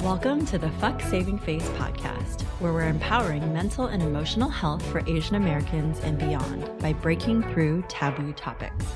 Welcome 0.00 0.46
to 0.46 0.56
the 0.56 0.70
Fuck 0.80 1.02
Saving 1.02 1.38
Face 1.38 1.68
podcast, 1.70 2.40
where 2.58 2.72
we're 2.72 2.88
empowering 2.88 3.52
mental 3.52 3.86
and 3.86 4.02
emotional 4.02 4.48
health 4.48 4.82
for 4.86 5.02
Asian 5.06 5.36
Americans 5.36 6.00
and 6.00 6.18
beyond 6.18 6.70
by 6.78 6.94
breaking 6.94 7.42
through 7.52 7.84
taboo 7.88 8.32
topics. 8.32 8.86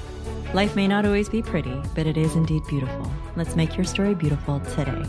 Life 0.55 0.75
may 0.77 0.89
not 0.89 1.05
always 1.05 1.29
be 1.29 1.43
pretty, 1.43 1.79
but 1.95 2.07
it 2.07 2.17
is 2.17 2.37
indeed 2.37 2.63
beautiful. 2.71 3.13
Let's 3.37 3.55
make 3.55 3.77
your 3.77 3.85
story 3.85 4.15
beautiful 4.15 4.61
today. 4.61 5.05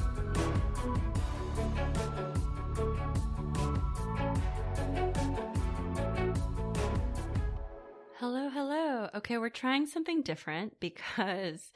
Trying 9.82 9.91
something 9.91 10.21
different 10.21 10.80
because 10.80 11.71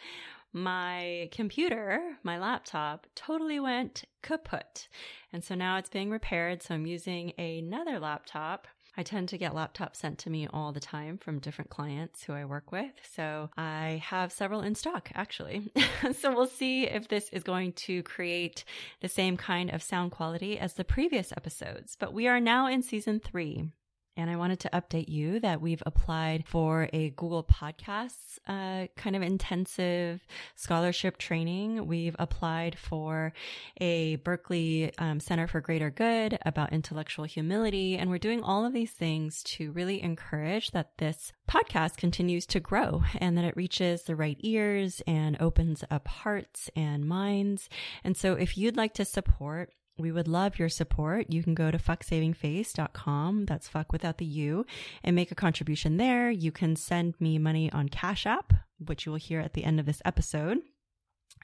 my 0.53 1.29
computer, 1.31 2.17
my 2.23 2.37
laptop, 2.37 3.07
totally 3.15 3.59
went 3.59 4.05
kaput. 4.21 4.87
And 5.33 5.43
so 5.43 5.55
now 5.55 5.77
it's 5.77 5.89
being 5.89 6.11
repaired. 6.11 6.61
So 6.61 6.75
I'm 6.75 6.85
using 6.85 7.31
another 7.37 7.99
laptop. 7.99 8.67
I 8.97 9.03
tend 9.03 9.27
to 9.29 9.37
get 9.37 9.53
laptops 9.53 9.97
sent 9.97 10.19
to 10.19 10.29
me 10.29 10.47
all 10.53 10.71
the 10.71 10.79
time 10.79 11.17
from 11.17 11.39
different 11.39 11.69
clients 11.69 12.23
who 12.23 12.33
I 12.33 12.45
work 12.45 12.71
with. 12.71 12.93
So 13.11 13.49
I 13.57 14.01
have 14.05 14.31
several 14.31 14.61
in 14.61 14.75
stock 14.75 15.09
actually. 15.15 15.69
so 16.17 16.33
we'll 16.33 16.47
see 16.47 16.83
if 16.83 17.07
this 17.07 17.27
is 17.33 17.43
going 17.43 17.73
to 17.73 18.03
create 18.03 18.63
the 19.01 19.09
same 19.09 19.35
kind 19.35 19.71
of 19.71 19.83
sound 19.83 20.11
quality 20.11 20.57
as 20.57 20.75
the 20.75 20.85
previous 20.85 21.33
episodes. 21.33 21.97
But 21.99 22.13
we 22.13 22.27
are 22.27 22.39
now 22.39 22.67
in 22.67 22.81
season 22.81 23.19
three. 23.19 23.71
And 24.17 24.29
I 24.29 24.37
wanted 24.37 24.61
to 24.61 24.69
update 24.69 25.09
you 25.09 25.39
that 25.41 25.61
we've 25.61 25.83
applied 25.85 26.47
for 26.47 26.89
a 26.93 27.09
Google 27.11 27.43
Podcasts 27.43 28.39
uh, 28.47 28.87
kind 28.95 29.15
of 29.15 29.21
intensive 29.21 30.25
scholarship 30.55 31.17
training. 31.17 31.85
We've 31.87 32.15
applied 32.19 32.77
for 32.77 33.33
a 33.81 34.17
Berkeley 34.17 34.91
um, 34.97 35.19
Center 35.19 35.47
for 35.47 35.61
Greater 35.61 35.89
Good 35.89 36.37
about 36.45 36.71
intellectual 36.71 37.25
humility. 37.25 37.97
And 37.97 38.09
we're 38.09 38.17
doing 38.17 38.41
all 38.41 38.65
of 38.65 38.73
these 38.73 38.91
things 38.91 39.43
to 39.43 39.71
really 39.71 40.01
encourage 40.01 40.71
that 40.71 40.97
this 40.97 41.33
podcast 41.49 41.97
continues 41.97 42.45
to 42.47 42.59
grow 42.59 43.03
and 43.17 43.37
that 43.37 43.45
it 43.45 43.57
reaches 43.57 44.03
the 44.03 44.15
right 44.15 44.37
ears 44.39 45.01
and 45.07 45.37
opens 45.41 45.83
up 45.91 46.07
hearts 46.07 46.69
and 46.75 47.05
minds. 47.05 47.69
And 48.03 48.15
so 48.15 48.33
if 48.33 48.57
you'd 48.57 48.77
like 48.77 48.93
to 48.95 49.05
support 49.05 49.71
we 49.97 50.11
would 50.11 50.27
love 50.27 50.59
your 50.59 50.69
support. 50.69 51.29
You 51.29 51.41
can 51.41 51.55
go 51.55 51.71
to 51.71 51.77
fucksavingface.com. 51.77 53.45
That's 53.45 53.67
fuck 53.67 53.91
without 53.91 54.17
the 54.17 54.25
U 54.25 54.65
and 55.03 55.15
make 55.15 55.31
a 55.31 55.35
contribution 55.35 55.97
there. 55.97 56.29
You 56.29 56.51
can 56.51 56.75
send 56.75 57.15
me 57.19 57.37
money 57.37 57.71
on 57.71 57.89
Cash 57.89 58.25
App, 58.25 58.53
which 58.79 59.05
you 59.05 59.11
will 59.11 59.19
hear 59.19 59.39
at 59.39 59.53
the 59.53 59.63
end 59.63 59.79
of 59.79 59.85
this 59.85 60.01
episode. 60.03 60.59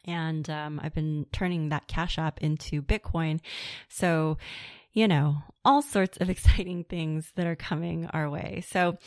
And 0.06 0.50
um, 0.50 0.82
I've 0.84 0.94
been 0.94 1.28
turning 1.32 1.70
that 1.70 1.88
Cash 1.88 2.18
App 2.18 2.42
into 2.42 2.82
Bitcoin. 2.82 3.40
So, 3.88 4.38
you 4.92 5.08
know, 5.08 5.38
all 5.64 5.82
sorts 5.82 6.18
of 6.18 6.30
exciting 6.30 6.84
things 6.84 7.32
that 7.36 7.48
are 7.48 7.56
coming 7.56 8.08
our 8.08 8.30
way. 8.30 8.64
So, 8.68 8.98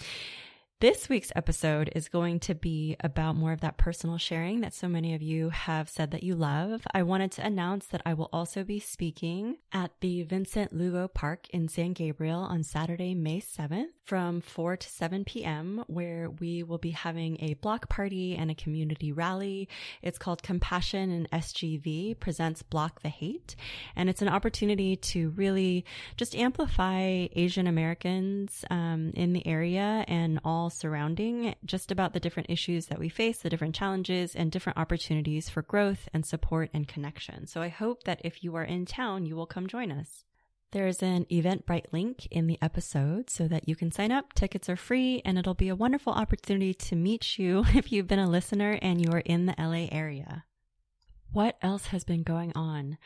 this 0.84 1.08
week's 1.08 1.32
episode 1.34 1.90
is 1.96 2.10
going 2.10 2.38
to 2.38 2.54
be 2.54 2.94
about 3.00 3.34
more 3.34 3.52
of 3.52 3.62
that 3.62 3.78
personal 3.78 4.18
sharing 4.18 4.60
that 4.60 4.74
so 4.74 4.86
many 4.86 5.14
of 5.14 5.22
you 5.22 5.48
have 5.48 5.88
said 5.88 6.10
that 6.10 6.22
you 6.22 6.34
love. 6.34 6.82
I 6.92 7.02
wanted 7.04 7.32
to 7.32 7.46
announce 7.46 7.86
that 7.86 8.02
I 8.04 8.12
will 8.12 8.28
also 8.34 8.64
be 8.64 8.80
speaking 8.80 9.56
at 9.72 9.92
the 10.02 10.24
Vincent 10.24 10.74
Lugo 10.74 11.08
Park 11.08 11.48
in 11.48 11.68
San 11.68 11.94
Gabriel 11.94 12.40
on 12.40 12.62
Saturday, 12.62 13.14
May 13.14 13.40
7th 13.40 13.86
from 14.04 14.42
4 14.42 14.76
to 14.76 14.88
7 14.88 15.24
p.m., 15.24 15.82
where 15.86 16.28
we 16.28 16.62
will 16.62 16.76
be 16.76 16.90
having 16.90 17.38
a 17.40 17.54
block 17.54 17.88
party 17.88 18.36
and 18.36 18.50
a 18.50 18.54
community 18.54 19.10
rally. 19.10 19.68
It's 20.02 20.18
called 20.18 20.42
Compassion 20.42 21.10
and 21.10 21.30
SGV 21.30 22.20
presents 22.20 22.62
Block 22.62 23.00
the 23.00 23.08
Hate. 23.08 23.56
And 23.96 24.10
it's 24.10 24.20
an 24.20 24.28
opportunity 24.28 24.96
to 24.96 25.30
really 25.30 25.86
just 26.18 26.36
amplify 26.36 27.28
Asian 27.32 27.66
Americans 27.66 28.66
um, 28.70 29.12
in 29.14 29.32
the 29.32 29.46
area 29.46 30.04
and 30.06 30.38
all 30.44 30.68
surrounding 30.74 31.54
just 31.64 31.90
about 31.90 32.12
the 32.12 32.20
different 32.20 32.50
issues 32.50 32.86
that 32.86 32.98
we 32.98 33.08
face, 33.08 33.38
the 33.38 33.50
different 33.50 33.74
challenges, 33.74 34.34
and 34.34 34.50
different 34.50 34.78
opportunities 34.78 35.48
for 35.48 35.62
growth 35.62 36.08
and 36.12 36.26
support 36.26 36.70
and 36.74 36.88
connection. 36.88 37.46
So 37.46 37.62
I 37.62 37.68
hope 37.68 38.04
that 38.04 38.20
if 38.24 38.42
you 38.42 38.54
are 38.56 38.64
in 38.64 38.86
town, 38.86 39.26
you 39.26 39.36
will 39.36 39.46
come 39.46 39.66
join 39.66 39.90
us. 39.92 40.24
There's 40.72 41.04
an 41.04 41.24
Eventbrite 41.26 41.92
link 41.92 42.26
in 42.32 42.48
the 42.48 42.58
episode 42.60 43.30
so 43.30 43.46
that 43.46 43.68
you 43.68 43.76
can 43.76 43.92
sign 43.92 44.10
up. 44.10 44.32
Tickets 44.32 44.68
are 44.68 44.76
free 44.76 45.22
and 45.24 45.38
it'll 45.38 45.54
be 45.54 45.68
a 45.68 45.76
wonderful 45.76 46.12
opportunity 46.12 46.74
to 46.74 46.96
meet 46.96 47.38
you 47.38 47.64
if 47.74 47.92
you've 47.92 48.08
been 48.08 48.18
a 48.18 48.28
listener 48.28 48.78
and 48.82 49.00
you 49.00 49.12
are 49.12 49.20
in 49.20 49.46
the 49.46 49.54
LA 49.56 49.86
area. 49.92 50.44
What 51.30 51.58
else 51.62 51.86
has 51.86 52.02
been 52.02 52.24
going 52.24 52.52
on? 52.56 52.98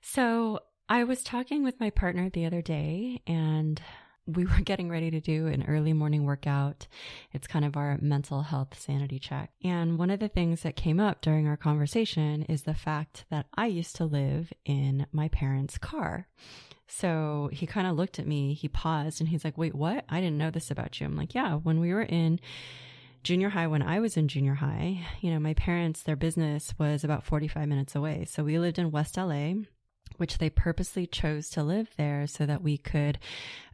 So 0.00 0.60
I 0.88 1.04
was 1.04 1.22
talking 1.22 1.62
with 1.62 1.78
my 1.78 1.90
partner 1.90 2.30
the 2.30 2.46
other 2.46 2.62
day 2.62 3.22
and 3.26 3.80
we 4.26 4.44
were 4.44 4.60
getting 4.64 4.90
ready 4.90 5.10
to 5.10 5.20
do 5.20 5.46
an 5.46 5.64
early 5.68 5.92
morning 5.92 6.24
workout. 6.24 6.86
It's 7.32 7.46
kind 7.46 7.64
of 7.64 7.76
our 7.76 7.98
mental 8.00 8.42
health 8.42 8.78
sanity 8.78 9.18
check. 9.18 9.50
And 9.64 9.98
one 9.98 10.10
of 10.10 10.20
the 10.20 10.28
things 10.28 10.62
that 10.62 10.76
came 10.76 11.00
up 11.00 11.20
during 11.20 11.46
our 11.46 11.56
conversation 11.56 12.42
is 12.44 12.62
the 12.62 12.74
fact 12.74 13.24
that 13.30 13.46
I 13.54 13.66
used 13.66 13.96
to 13.96 14.04
live 14.04 14.52
in 14.64 15.06
my 15.12 15.28
parents' 15.28 15.78
car. 15.78 16.28
So 16.86 17.50
he 17.52 17.66
kind 17.66 17.86
of 17.86 17.96
looked 17.96 18.18
at 18.18 18.26
me, 18.26 18.52
he 18.52 18.68
paused 18.68 19.20
and 19.20 19.28
he's 19.28 19.44
like, 19.44 19.56
wait, 19.56 19.74
what? 19.74 20.04
I 20.08 20.20
didn't 20.20 20.38
know 20.38 20.50
this 20.50 20.70
about 20.70 21.00
you. 21.00 21.06
I'm 21.06 21.16
like, 21.16 21.34
yeah, 21.34 21.54
when 21.54 21.78
we 21.78 21.94
were 21.94 22.02
in 22.02 22.40
junior 23.22 23.50
high, 23.50 23.68
when 23.68 23.82
I 23.82 24.00
was 24.00 24.16
in 24.16 24.26
junior 24.26 24.54
high, 24.54 25.06
you 25.20 25.30
know, 25.30 25.38
my 25.38 25.54
parents, 25.54 26.02
their 26.02 26.16
business 26.16 26.74
was 26.78 27.04
about 27.04 27.24
45 27.24 27.68
minutes 27.68 27.94
away. 27.94 28.24
So 28.24 28.42
we 28.42 28.58
lived 28.58 28.78
in 28.78 28.90
West 28.90 29.16
LA 29.16 29.54
which 30.16 30.38
they 30.38 30.50
purposely 30.50 31.06
chose 31.06 31.48
to 31.50 31.62
live 31.62 31.90
there 31.96 32.26
so 32.26 32.46
that 32.46 32.62
we 32.62 32.76
could 32.76 33.18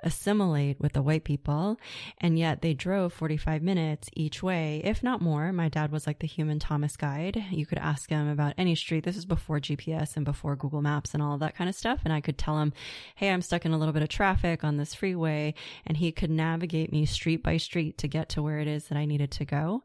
assimilate 0.00 0.80
with 0.80 0.92
the 0.92 1.02
white 1.02 1.24
people. 1.24 1.78
And 2.18 2.38
yet 2.38 2.62
they 2.62 2.74
drove 2.74 3.12
45 3.12 3.62
minutes 3.62 4.08
each 4.14 4.42
way, 4.42 4.80
if 4.84 5.02
not 5.02 5.20
more. 5.20 5.52
My 5.52 5.68
dad 5.68 5.90
was 5.90 6.06
like 6.06 6.20
the 6.20 6.26
human 6.26 6.58
Thomas 6.58 6.96
guide. 6.96 7.44
You 7.50 7.66
could 7.66 7.78
ask 7.78 8.10
him 8.10 8.28
about 8.28 8.54
any 8.56 8.74
street. 8.74 9.04
This 9.04 9.16
was 9.16 9.24
before 9.24 9.60
GPS 9.60 10.16
and 10.16 10.24
before 10.24 10.56
Google 10.56 10.82
Maps 10.82 11.14
and 11.14 11.22
all 11.22 11.34
of 11.34 11.40
that 11.40 11.56
kind 11.56 11.68
of 11.68 11.76
stuff. 11.76 12.00
And 12.04 12.12
I 12.12 12.20
could 12.20 12.38
tell 12.38 12.58
him, 12.58 12.72
Hey, 13.16 13.30
I'm 13.30 13.42
stuck 13.42 13.64
in 13.64 13.72
a 13.72 13.78
little 13.78 13.94
bit 13.94 14.02
of 14.02 14.08
traffic 14.08 14.64
on 14.64 14.76
this 14.76 14.94
freeway. 14.94 15.54
And 15.86 15.96
he 15.96 16.12
could 16.12 16.30
navigate 16.30 16.92
me 16.92 17.06
street 17.06 17.42
by 17.42 17.56
street 17.56 17.98
to 17.98 18.08
get 18.08 18.28
to 18.30 18.42
where 18.42 18.58
it 18.58 18.68
is 18.68 18.88
that 18.88 18.98
I 18.98 19.04
needed 19.04 19.30
to 19.32 19.44
go. 19.44 19.82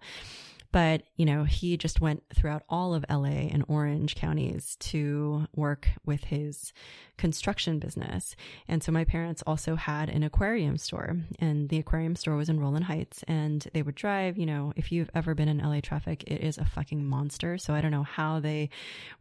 But, 0.71 1.03
you 1.17 1.25
know, 1.25 1.43
he 1.43 1.75
just 1.75 1.99
went 1.99 2.23
throughout 2.33 2.63
all 2.69 2.93
of 2.93 3.05
LA 3.09 3.49
and 3.51 3.65
Orange 3.67 4.15
counties 4.15 4.77
to 4.79 5.47
work 5.55 5.89
with 6.05 6.25
his 6.25 6.71
construction 7.17 7.77
business. 7.79 8.35
And 8.67 8.81
so 8.81 8.91
my 8.91 9.03
parents 9.03 9.43
also 9.45 9.75
had 9.75 10.09
an 10.09 10.23
aquarium 10.23 10.77
store 10.77 11.17
and 11.39 11.69
the 11.69 11.77
aquarium 11.77 12.15
store 12.15 12.35
was 12.35 12.49
in 12.49 12.59
Rowland 12.59 12.85
Heights 12.85 13.23
and 13.27 13.67
they 13.73 13.81
would 13.81 13.95
drive, 13.95 14.37
you 14.37 14.45
know, 14.45 14.73
if 14.75 14.91
you've 14.91 15.11
ever 15.13 15.35
been 15.35 15.49
in 15.49 15.59
LA 15.59 15.81
traffic, 15.81 16.23
it 16.25 16.41
is 16.41 16.57
a 16.57 16.65
fucking 16.65 17.05
monster. 17.05 17.57
So 17.57 17.73
I 17.73 17.81
don't 17.81 17.91
know 17.91 18.03
how 18.03 18.39
they 18.39 18.69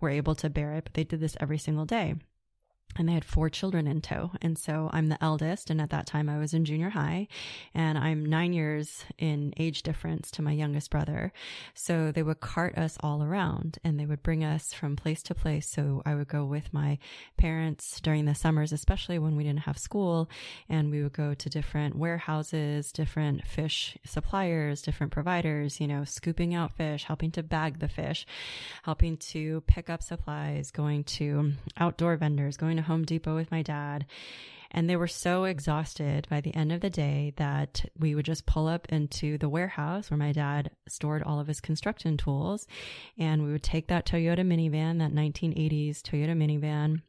were 0.00 0.10
able 0.10 0.34
to 0.36 0.48
bear 0.48 0.74
it, 0.74 0.84
but 0.84 0.94
they 0.94 1.04
did 1.04 1.20
this 1.20 1.36
every 1.40 1.58
single 1.58 1.84
day 1.84 2.14
and 2.98 3.08
they 3.08 3.12
had 3.12 3.24
four 3.24 3.48
children 3.48 3.86
in 3.86 4.00
tow. 4.00 4.32
And 4.42 4.58
so 4.58 4.90
I'm 4.92 5.08
the 5.08 5.22
eldest. 5.22 5.70
And 5.70 5.80
at 5.80 5.90
that 5.90 6.06
time 6.06 6.28
I 6.28 6.38
was 6.38 6.52
in 6.52 6.64
junior 6.64 6.90
high 6.90 7.28
and 7.74 7.96
I'm 7.96 8.24
nine 8.24 8.52
years 8.52 9.04
in 9.18 9.54
age 9.56 9.82
difference 9.82 10.30
to 10.32 10.42
my 10.42 10.52
youngest 10.52 10.90
brother. 10.90 11.32
So 11.72 12.10
they 12.10 12.22
would 12.22 12.40
cart 12.40 12.76
us 12.76 12.98
all 13.00 13.22
around 13.22 13.78
and 13.84 13.98
they 13.98 14.06
would 14.06 14.22
bring 14.22 14.44
us 14.44 14.72
from 14.72 14.96
place 14.96 15.22
to 15.24 15.34
place. 15.34 15.70
So 15.70 16.02
I 16.04 16.14
would 16.14 16.28
go 16.28 16.44
with 16.44 16.74
my 16.74 16.98
parents 17.36 18.00
during 18.00 18.24
the 18.24 18.34
summers, 18.34 18.72
especially 18.72 19.18
when 19.18 19.36
we 19.36 19.44
didn't 19.44 19.60
have 19.60 19.78
school. 19.78 20.28
And 20.68 20.90
we 20.90 21.02
would 21.02 21.12
go 21.12 21.34
to 21.34 21.48
different 21.48 21.96
warehouses, 21.96 22.90
different 22.90 23.46
fish 23.46 23.96
suppliers, 24.04 24.82
different 24.82 25.12
providers, 25.12 25.80
you 25.80 25.86
know, 25.86 26.04
scooping 26.04 26.54
out 26.54 26.72
fish, 26.72 27.04
helping 27.04 27.30
to 27.32 27.42
bag 27.42 27.78
the 27.78 27.88
fish, 27.88 28.26
helping 28.82 29.16
to 29.16 29.62
pick 29.68 29.88
up 29.88 30.02
supplies, 30.02 30.70
going 30.72 31.04
to 31.04 31.52
outdoor 31.76 32.16
vendors, 32.16 32.56
going 32.56 32.79
to 32.80 32.86
Home 32.86 33.04
Depot 33.04 33.34
with 33.34 33.50
my 33.50 33.62
dad. 33.62 34.06
And 34.72 34.88
they 34.88 34.96
were 34.96 35.08
so 35.08 35.44
exhausted 35.44 36.28
by 36.30 36.40
the 36.40 36.54
end 36.54 36.70
of 36.70 36.80
the 36.80 36.90
day 36.90 37.32
that 37.36 37.84
we 37.98 38.14
would 38.14 38.24
just 38.24 38.46
pull 38.46 38.68
up 38.68 38.86
into 38.88 39.36
the 39.36 39.48
warehouse 39.48 40.10
where 40.10 40.18
my 40.18 40.32
dad 40.32 40.70
stored 40.88 41.22
all 41.22 41.40
of 41.40 41.48
his 41.48 41.60
construction 41.60 42.16
tools. 42.16 42.68
And 43.18 43.42
we 43.42 43.50
would 43.50 43.64
take 43.64 43.88
that 43.88 44.06
Toyota 44.06 44.40
minivan, 44.40 44.98
that 45.00 45.12
1980s 45.12 46.02
Toyota 46.02 46.36
minivan, 46.36 47.02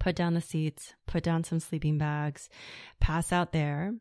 put 0.00 0.16
down 0.16 0.34
the 0.34 0.40
seats, 0.40 0.94
put 1.06 1.22
down 1.22 1.44
some 1.44 1.60
sleeping 1.60 1.98
bags, 1.98 2.48
pass 3.00 3.32
out 3.32 3.52
there. 3.52 3.94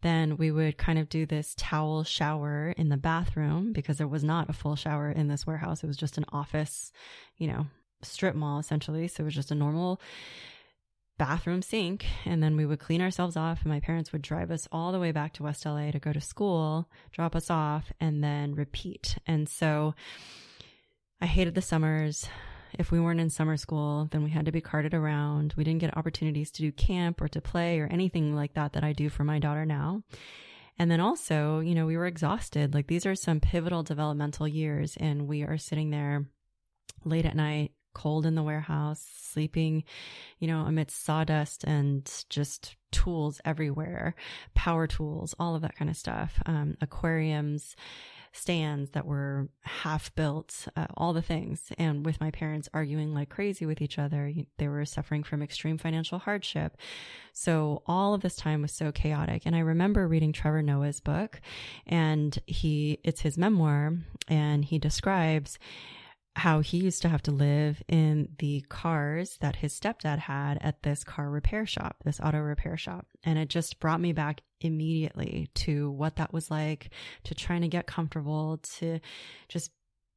Then 0.00 0.38
we 0.38 0.50
would 0.50 0.78
kind 0.78 0.98
of 0.98 1.10
do 1.10 1.26
this 1.26 1.54
towel 1.56 2.04
shower 2.04 2.74
in 2.76 2.88
the 2.88 2.96
bathroom 2.96 3.72
because 3.72 3.98
there 3.98 4.08
was 4.08 4.24
not 4.24 4.48
a 4.48 4.54
full 4.54 4.76
shower 4.76 5.10
in 5.10 5.28
this 5.28 5.46
warehouse. 5.46 5.84
It 5.84 5.86
was 5.86 5.96
just 5.96 6.16
an 6.16 6.26
office, 6.32 6.92
you 7.36 7.48
know, 7.48 7.66
strip 8.04 8.34
mall 8.34 8.58
essentially. 8.58 9.08
So 9.08 9.22
it 9.22 9.24
was 9.24 9.34
just 9.34 9.50
a 9.50 9.54
normal 9.54 10.00
bathroom 11.16 11.62
sink 11.62 12.04
and 12.24 12.42
then 12.42 12.56
we 12.56 12.66
would 12.66 12.80
clean 12.80 13.00
ourselves 13.00 13.36
off 13.36 13.62
and 13.62 13.70
my 13.70 13.80
parents 13.80 14.12
would 14.12 14.22
drive 14.22 14.50
us 14.50 14.66
all 14.72 14.90
the 14.90 14.98
way 14.98 15.12
back 15.12 15.32
to 15.32 15.42
West 15.42 15.64
LA 15.64 15.90
to 15.90 15.98
go 15.98 16.12
to 16.12 16.20
school, 16.20 16.88
drop 17.12 17.36
us 17.36 17.50
off 17.50 17.92
and 18.00 18.22
then 18.22 18.54
repeat. 18.54 19.16
And 19.26 19.48
so 19.48 19.94
I 21.20 21.26
hated 21.26 21.54
the 21.54 21.62
summers. 21.62 22.28
If 22.76 22.90
we 22.90 22.98
weren't 22.98 23.20
in 23.20 23.30
summer 23.30 23.56
school, 23.56 24.08
then 24.10 24.24
we 24.24 24.30
had 24.30 24.46
to 24.46 24.52
be 24.52 24.60
carted 24.60 24.94
around. 24.94 25.54
We 25.56 25.62
didn't 25.62 25.80
get 25.80 25.96
opportunities 25.96 26.50
to 26.52 26.62
do 26.62 26.72
camp 26.72 27.20
or 27.20 27.28
to 27.28 27.40
play 27.40 27.78
or 27.78 27.86
anything 27.86 28.34
like 28.34 28.54
that 28.54 28.72
that 28.72 28.82
I 28.82 28.92
do 28.92 29.08
for 29.08 29.22
my 29.22 29.38
daughter 29.38 29.64
now. 29.64 30.02
And 30.76 30.90
then 30.90 30.98
also, 30.98 31.60
you 31.60 31.76
know, 31.76 31.86
we 31.86 31.96
were 31.96 32.06
exhausted. 32.06 32.74
Like 32.74 32.88
these 32.88 33.06
are 33.06 33.14
some 33.14 33.38
pivotal 33.38 33.84
developmental 33.84 34.48
years 34.48 34.96
and 34.96 35.28
we 35.28 35.44
are 35.44 35.56
sitting 35.56 35.90
there 35.90 36.26
late 37.04 37.26
at 37.26 37.36
night 37.36 37.70
cold 37.94 38.26
in 38.26 38.34
the 38.34 38.42
warehouse, 38.42 39.06
sleeping, 39.16 39.84
you 40.38 40.48
know, 40.48 40.60
amidst 40.60 41.04
sawdust 41.04 41.64
and 41.64 42.24
just 42.28 42.76
tools 42.90 43.40
everywhere, 43.44 44.14
power 44.54 44.86
tools, 44.86 45.34
all 45.38 45.54
of 45.54 45.62
that 45.62 45.76
kind 45.76 45.90
of 45.90 45.96
stuff, 45.96 46.40
um, 46.46 46.76
aquariums, 46.80 47.74
stands 48.34 48.90
that 48.90 49.06
were 49.06 49.48
half 49.62 50.12
built, 50.16 50.66
uh, 50.76 50.86
all 50.96 51.12
the 51.12 51.22
things. 51.22 51.72
And 51.78 52.04
with 52.04 52.20
my 52.20 52.32
parents 52.32 52.68
arguing 52.74 53.14
like 53.14 53.28
crazy 53.28 53.64
with 53.64 53.80
each 53.80 53.96
other, 53.96 54.32
they 54.58 54.66
were 54.66 54.84
suffering 54.84 55.22
from 55.22 55.40
extreme 55.40 55.78
financial 55.78 56.18
hardship. 56.18 56.76
So 57.32 57.82
all 57.86 58.12
of 58.12 58.22
this 58.22 58.34
time 58.34 58.62
was 58.62 58.72
so 58.72 58.90
chaotic. 58.90 59.42
And 59.46 59.54
I 59.54 59.60
remember 59.60 60.08
reading 60.08 60.32
Trevor 60.32 60.62
Noah's 60.62 61.00
book 61.00 61.40
and 61.86 62.36
he, 62.46 62.98
it's 63.04 63.20
his 63.20 63.38
memoir 63.38 63.94
and 64.26 64.64
he 64.64 64.78
describes 64.80 65.56
how 66.36 66.60
he 66.60 66.78
used 66.78 67.02
to 67.02 67.08
have 67.08 67.22
to 67.22 67.30
live 67.30 67.82
in 67.86 68.28
the 68.38 68.60
cars 68.68 69.36
that 69.40 69.56
his 69.56 69.78
stepdad 69.78 70.18
had 70.18 70.58
at 70.60 70.82
this 70.82 71.04
car 71.04 71.30
repair 71.30 71.64
shop, 71.64 71.96
this 72.04 72.20
auto 72.20 72.38
repair 72.38 72.76
shop. 72.76 73.06
And 73.22 73.38
it 73.38 73.48
just 73.48 73.78
brought 73.78 74.00
me 74.00 74.12
back 74.12 74.40
immediately 74.60 75.48
to 75.54 75.90
what 75.92 76.16
that 76.16 76.32
was 76.32 76.50
like, 76.50 76.90
to 77.24 77.34
trying 77.34 77.62
to 77.62 77.68
get 77.68 77.86
comfortable, 77.86 78.58
to 78.78 78.98
just 79.48 79.70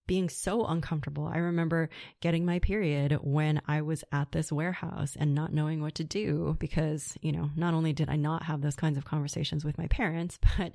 being 0.08 0.30
so 0.30 0.66
uncomfortable. 0.66 1.28
I 1.28 1.38
remember 1.38 1.90
getting 2.22 2.46
my 2.46 2.60
period 2.60 3.20
when 3.22 3.62
I 3.68 3.82
was 3.82 4.04
at 4.12 4.32
this 4.32 4.52
warehouse 4.52 5.16
and 5.20 5.36
not 5.36 5.54
knowing 5.54 5.82
what 5.82 5.96
to 5.96 6.04
do 6.04 6.56
because, 6.60 7.16
you 7.22 7.32
know, 7.32 7.52
not 7.56 7.74
only 7.74 7.94
did 7.94 8.10
I 8.10 8.16
not 8.16 8.44
have 8.44 8.62
those 8.62 8.76
kinds 8.76 8.98
of 8.98 9.06
conversations 9.06 9.64
with 9.64 9.78
my 9.78 9.88
parents, 9.88 10.40
but 10.58 10.74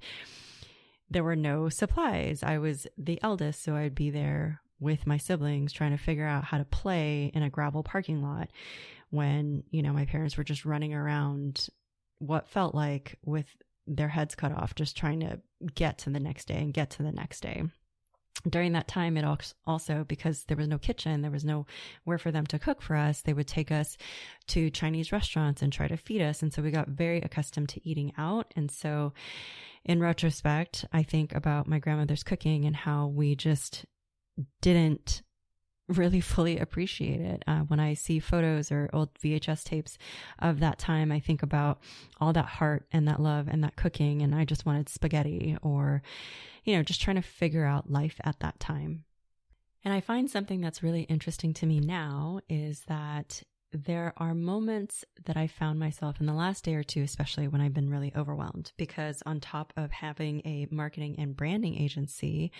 there 1.10 1.24
were 1.24 1.36
no 1.36 1.68
supplies. 1.68 2.42
I 2.42 2.58
was 2.58 2.86
the 2.96 3.18
eldest, 3.22 3.62
so 3.62 3.74
I'd 3.74 3.94
be 3.94 4.10
there 4.10 4.61
with 4.82 5.06
my 5.06 5.16
siblings 5.16 5.72
trying 5.72 5.92
to 5.92 5.96
figure 6.02 6.26
out 6.26 6.44
how 6.44 6.58
to 6.58 6.64
play 6.64 7.30
in 7.32 7.42
a 7.42 7.50
gravel 7.50 7.82
parking 7.82 8.22
lot 8.22 8.50
when, 9.10 9.62
you 9.70 9.82
know, 9.82 9.92
my 9.92 10.04
parents 10.04 10.36
were 10.36 10.44
just 10.44 10.64
running 10.64 10.92
around 10.92 11.68
what 12.18 12.48
felt 12.48 12.74
like 12.74 13.18
with 13.24 13.46
their 13.86 14.08
heads 14.08 14.34
cut 14.34 14.52
off, 14.52 14.74
just 14.74 14.96
trying 14.96 15.20
to 15.20 15.40
get 15.74 15.98
to 15.98 16.10
the 16.10 16.20
next 16.20 16.48
day 16.48 16.56
and 16.56 16.74
get 16.74 16.90
to 16.90 17.02
the 17.02 17.12
next 17.12 17.40
day. 17.40 17.62
During 18.48 18.72
that 18.72 18.88
time, 18.88 19.16
it 19.16 19.24
also, 19.66 20.04
because 20.08 20.44
there 20.44 20.56
was 20.56 20.66
no 20.66 20.78
kitchen, 20.78 21.20
there 21.20 21.30
was 21.30 21.44
nowhere 21.44 22.18
for 22.18 22.32
them 22.32 22.46
to 22.46 22.58
cook 22.58 22.82
for 22.82 22.96
us, 22.96 23.20
they 23.20 23.34
would 23.34 23.46
take 23.46 23.70
us 23.70 23.96
to 24.48 24.70
Chinese 24.70 25.12
restaurants 25.12 25.62
and 25.62 25.72
try 25.72 25.86
to 25.86 25.96
feed 25.96 26.22
us. 26.22 26.42
And 26.42 26.52
so 26.52 26.62
we 26.62 26.70
got 26.70 26.88
very 26.88 27.20
accustomed 27.20 27.68
to 27.70 27.88
eating 27.88 28.12
out. 28.16 28.52
And 28.56 28.70
so, 28.70 29.12
in 29.84 30.00
retrospect, 30.00 30.86
I 30.92 31.02
think 31.02 31.34
about 31.34 31.68
my 31.68 31.78
grandmother's 31.78 32.22
cooking 32.22 32.64
and 32.64 32.74
how 32.74 33.08
we 33.08 33.36
just 33.36 33.84
didn't 34.60 35.22
really 35.88 36.20
fully 36.20 36.58
appreciate 36.58 37.20
it. 37.20 37.42
Uh, 37.46 37.60
when 37.60 37.80
I 37.80 37.94
see 37.94 38.18
photos 38.18 38.70
or 38.70 38.88
old 38.92 39.14
VHS 39.14 39.64
tapes 39.64 39.98
of 40.38 40.60
that 40.60 40.78
time, 40.78 41.12
I 41.12 41.20
think 41.20 41.42
about 41.42 41.80
all 42.20 42.32
that 42.32 42.46
heart 42.46 42.86
and 42.92 43.06
that 43.08 43.20
love 43.20 43.48
and 43.48 43.62
that 43.64 43.76
cooking, 43.76 44.22
and 44.22 44.34
I 44.34 44.44
just 44.44 44.64
wanted 44.64 44.88
spaghetti 44.88 45.56
or, 45.62 46.02
you 46.64 46.76
know, 46.76 46.82
just 46.82 47.02
trying 47.02 47.16
to 47.16 47.22
figure 47.22 47.64
out 47.64 47.90
life 47.90 48.20
at 48.24 48.40
that 48.40 48.60
time. 48.60 49.04
And 49.84 49.92
I 49.92 50.00
find 50.00 50.30
something 50.30 50.60
that's 50.60 50.82
really 50.82 51.02
interesting 51.02 51.52
to 51.54 51.66
me 51.66 51.80
now 51.80 52.40
is 52.48 52.82
that 52.86 53.42
there 53.72 54.12
are 54.18 54.34
moments 54.34 55.04
that 55.24 55.36
I 55.36 55.46
found 55.46 55.80
myself 55.80 56.20
in 56.20 56.26
the 56.26 56.34
last 56.34 56.64
day 56.64 56.74
or 56.74 56.82
two, 56.82 57.02
especially 57.02 57.48
when 57.48 57.60
I've 57.60 57.74
been 57.74 57.90
really 57.90 58.12
overwhelmed, 58.14 58.72
because 58.76 59.22
on 59.24 59.40
top 59.40 59.72
of 59.76 59.90
having 59.90 60.42
a 60.44 60.68
marketing 60.70 61.16
and 61.18 61.34
branding 61.34 61.76
agency, 61.76 62.52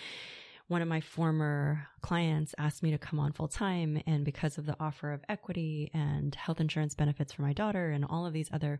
one 0.67 0.81
of 0.81 0.87
my 0.87 1.01
former 1.01 1.87
clients 2.01 2.55
asked 2.57 2.83
me 2.83 2.91
to 2.91 2.97
come 2.97 3.19
on 3.19 3.31
full 3.31 3.47
time. 3.47 4.01
And 4.07 4.23
because 4.23 4.57
of 4.57 4.65
the 4.65 4.75
offer 4.79 5.11
of 5.11 5.23
equity 5.29 5.91
and 5.93 6.33
health 6.35 6.59
insurance 6.59 6.95
benefits 6.95 7.33
for 7.33 7.41
my 7.41 7.53
daughter 7.53 7.91
and 7.91 8.05
all 8.05 8.25
of 8.25 8.33
these 8.33 8.49
other 8.51 8.79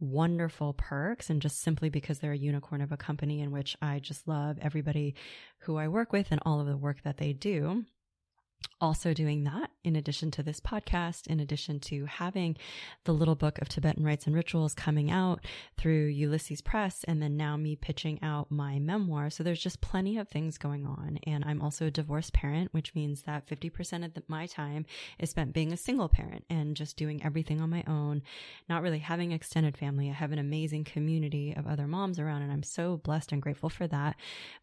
wonderful 0.00 0.72
perks, 0.72 1.30
and 1.30 1.40
just 1.40 1.62
simply 1.62 1.88
because 1.88 2.18
they're 2.18 2.32
a 2.32 2.36
unicorn 2.36 2.80
of 2.80 2.92
a 2.92 2.96
company 2.96 3.40
in 3.40 3.52
which 3.52 3.76
I 3.80 4.00
just 4.00 4.26
love 4.26 4.58
everybody 4.60 5.14
who 5.60 5.76
I 5.76 5.88
work 5.88 6.12
with 6.12 6.28
and 6.30 6.40
all 6.44 6.60
of 6.60 6.66
the 6.66 6.76
work 6.76 7.02
that 7.04 7.18
they 7.18 7.32
do, 7.32 7.84
also 8.80 9.14
doing 9.14 9.44
that 9.44 9.70
in 9.82 9.96
addition 9.96 10.30
to 10.32 10.42
this 10.42 10.60
podcast, 10.60 11.26
in 11.26 11.40
addition 11.40 11.78
to 11.78 12.06
having 12.06 12.56
the 13.04 13.12
little 13.12 13.34
book 13.34 13.58
of 13.60 13.68
Tibetan 13.68 14.04
rites 14.04 14.26
and 14.26 14.34
rituals 14.34 14.74
coming 14.74 15.10
out 15.10 15.44
through 15.76 16.06
Ulysses 16.06 16.60
Press, 16.60 17.04
and 17.04 17.22
then 17.22 17.36
now 17.36 17.56
me 17.56 17.76
pitching 17.76 18.22
out 18.22 18.50
my 18.50 18.78
memoir. 18.78 19.30
So 19.30 19.42
there's 19.42 19.62
just 19.62 19.80
plenty 19.80 20.18
of 20.18 20.28
things 20.28 20.58
going 20.58 20.86
on. 20.86 21.18
And 21.26 21.44
I'm 21.44 21.62
also 21.62 21.86
a 21.86 21.90
divorced 21.90 22.32
parent, 22.32 22.72
which 22.72 22.94
means 22.94 23.22
that 23.22 23.46
50% 23.46 24.04
of 24.04 24.14
the, 24.14 24.22
my 24.28 24.46
time 24.46 24.86
is 25.18 25.30
spent 25.30 25.52
being 25.52 25.72
a 25.72 25.76
single 25.76 26.08
parent 26.08 26.44
and 26.50 26.76
just 26.76 26.96
doing 26.96 27.24
everything 27.24 27.60
on 27.60 27.70
my 27.70 27.84
own, 27.86 28.22
not 28.68 28.82
really 28.82 28.98
having 28.98 29.32
extended 29.32 29.76
family. 29.76 30.10
I 30.10 30.14
have 30.14 30.32
an 30.32 30.38
amazing 30.38 30.84
community 30.84 31.54
of 31.56 31.66
other 31.66 31.86
moms 31.86 32.18
around, 32.18 32.42
and 32.42 32.52
I'm 32.52 32.62
so 32.62 32.96
blessed 32.98 33.32
and 33.32 33.42
grateful 33.42 33.68
for 33.68 33.86
that. 33.86 34.16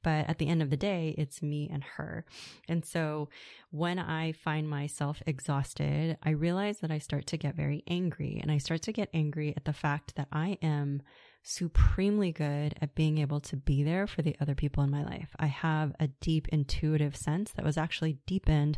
But 0.03 0.30
at 0.30 0.38
the 0.38 0.48
end 0.48 0.62
of 0.62 0.69
the 0.69 0.77
day, 0.77 1.15
it's 1.18 1.42
me 1.42 1.69
and 1.71 1.83
her. 1.83 2.25
And 2.68 2.83
so 2.86 3.30
when 3.71 3.90
I 3.99 4.33
find 4.33 4.69
myself 4.69 5.21
exhausted, 5.25 6.17
I 6.23 6.31
realize 6.31 6.79
that 6.79 6.91
I 6.91 6.99
start 6.99 7.27
to 7.27 7.38
get 7.38 7.55
very 7.55 7.83
angry 7.88 8.39
and 8.41 8.51
I 8.51 8.57
start 8.57 8.81
to 8.83 8.91
get 8.91 9.09
angry 9.13 9.53
at 9.55 9.65
the 9.65 9.73
fact 9.73 10.15
that 10.15 10.27
I 10.31 10.57
am 10.61 11.01
supremely 11.43 12.31
good 12.31 12.75
at 12.81 12.95
being 12.95 13.17
able 13.17 13.39
to 13.39 13.55
be 13.55 13.83
there 13.83 14.05
for 14.05 14.21
the 14.21 14.35
other 14.39 14.53
people 14.53 14.83
in 14.83 14.91
my 14.91 15.03
life. 15.03 15.29
I 15.39 15.47
have 15.47 15.93
a 15.99 16.07
deep 16.07 16.47
intuitive 16.49 17.15
sense 17.15 17.51
that 17.53 17.65
was 17.65 17.77
actually 17.77 18.19
deepened 18.27 18.77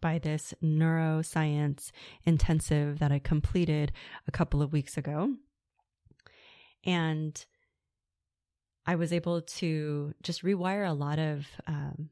by 0.00 0.18
this 0.18 0.52
neuroscience 0.62 1.90
intensive 2.24 2.98
that 2.98 3.12
I 3.12 3.18
completed 3.18 3.92
a 4.28 4.30
couple 4.30 4.60
of 4.60 4.72
weeks 4.72 4.96
ago. 4.96 5.34
And 6.84 7.42
I 8.84 8.96
was 8.96 9.12
able 9.12 9.40
to 9.40 10.12
just 10.22 10.42
rewire 10.42 10.88
a 10.88 10.92
lot 10.92 11.18
of 11.18 11.46
um, 11.66 12.10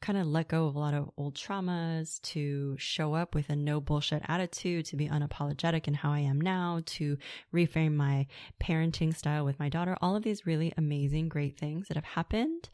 kind 0.00 0.18
of 0.18 0.26
let 0.26 0.48
go 0.48 0.66
of 0.66 0.76
a 0.76 0.78
lot 0.78 0.94
of 0.94 1.10
old 1.16 1.34
traumas, 1.34 2.22
to 2.22 2.76
show 2.78 3.14
up 3.14 3.34
with 3.34 3.50
a 3.50 3.56
no 3.56 3.80
bullshit 3.80 4.22
attitude, 4.28 4.86
to 4.86 4.96
be 4.96 5.08
unapologetic 5.08 5.88
in 5.88 5.94
how 5.94 6.12
I 6.12 6.20
am 6.20 6.40
now, 6.40 6.80
to 6.86 7.18
reframe 7.52 7.94
my 7.94 8.26
parenting 8.62 9.14
style 9.14 9.44
with 9.44 9.58
my 9.58 9.68
daughter, 9.68 9.96
all 10.00 10.14
of 10.14 10.22
these 10.22 10.46
really 10.46 10.72
amazing, 10.76 11.28
great 11.28 11.58
things 11.58 11.88
that 11.88 11.96
have 11.96 12.04
happened. 12.04 12.68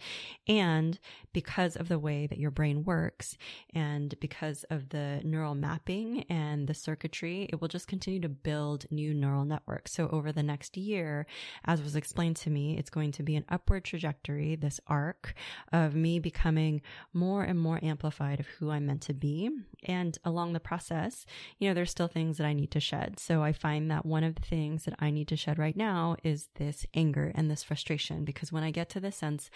And 0.46 0.98
because 1.32 1.76
of 1.76 1.88
the 1.88 1.98
way 1.98 2.26
that 2.26 2.38
your 2.38 2.50
brain 2.50 2.84
works 2.84 3.36
and 3.74 4.14
because 4.20 4.64
of 4.64 4.90
the 4.90 5.20
neural 5.24 5.54
mapping 5.54 6.24
and 6.28 6.68
the 6.68 6.74
circuitry, 6.74 7.48
it 7.50 7.60
will 7.60 7.68
just 7.68 7.88
continue 7.88 8.20
to 8.20 8.28
build 8.28 8.86
new 8.90 9.14
neural 9.14 9.44
networks. 9.44 9.92
So 9.92 10.08
over 10.08 10.30
the 10.30 10.42
next 10.42 10.76
year, 10.76 11.26
as 11.64 11.82
was 11.82 11.96
explained 11.96 12.36
to 12.36 12.50
me, 12.50 12.76
it's 12.78 12.90
going 12.90 13.12
to 13.12 13.22
be 13.22 13.36
an 13.36 13.44
upward 13.48 13.84
trajectory, 13.84 14.56
this 14.56 14.80
arc 14.86 15.34
of 15.72 15.94
me 15.94 16.18
becoming 16.18 16.82
more 17.14 17.42
and 17.42 17.58
more 17.58 17.78
amplified 17.82 18.40
of 18.40 18.46
who 18.46 18.70
I'm 18.70 18.86
meant 18.86 19.02
to 19.02 19.14
be. 19.14 19.50
And 19.84 20.18
along 20.24 20.52
the 20.52 20.60
process, 20.60 21.24
you 21.58 21.68
know, 21.68 21.74
there's 21.74 21.90
still 21.90 22.08
things 22.08 22.38
that 22.38 22.46
I 22.46 22.52
need 22.52 22.70
to 22.72 22.80
shed. 22.80 23.18
So 23.18 23.42
I 23.42 23.52
find 23.52 23.90
that 23.90 24.04
one 24.04 24.24
of 24.24 24.34
the 24.34 24.42
things 24.42 24.84
that 24.84 24.94
I 24.98 25.10
need 25.10 25.28
to 25.28 25.36
shed 25.36 25.58
right 25.58 25.76
now 25.76 26.16
is 26.22 26.48
this 26.56 26.86
anger 26.94 27.32
and 27.34 27.50
this 27.50 27.62
frustration 27.62 28.24
because 28.24 28.52
when 28.52 28.64
I 28.64 28.70
get 28.70 28.88
to 28.90 29.00
the 29.00 29.12
sense 29.12 29.50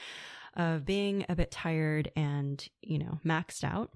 of 0.57 0.85
being 0.85 1.25
a 1.29 1.37
bit 1.37 1.51
tired 1.51 2.11
and, 2.17 2.67
you 2.83 2.99
know, 2.99 3.21
maxed 3.25 3.65
out, 3.65 3.91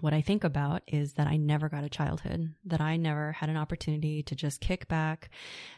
what 0.00 0.14
I 0.14 0.20
think 0.20 0.44
about 0.44 0.82
is 0.86 1.14
that 1.14 1.26
I 1.26 1.36
never 1.36 1.68
got 1.68 1.84
a 1.84 1.88
childhood, 1.88 2.54
that 2.64 2.80
I 2.80 2.96
never 2.96 3.32
had 3.32 3.50
an 3.50 3.56
opportunity 3.56 4.22
to 4.24 4.34
just 4.34 4.60
kick 4.60 4.88
back, 4.88 5.30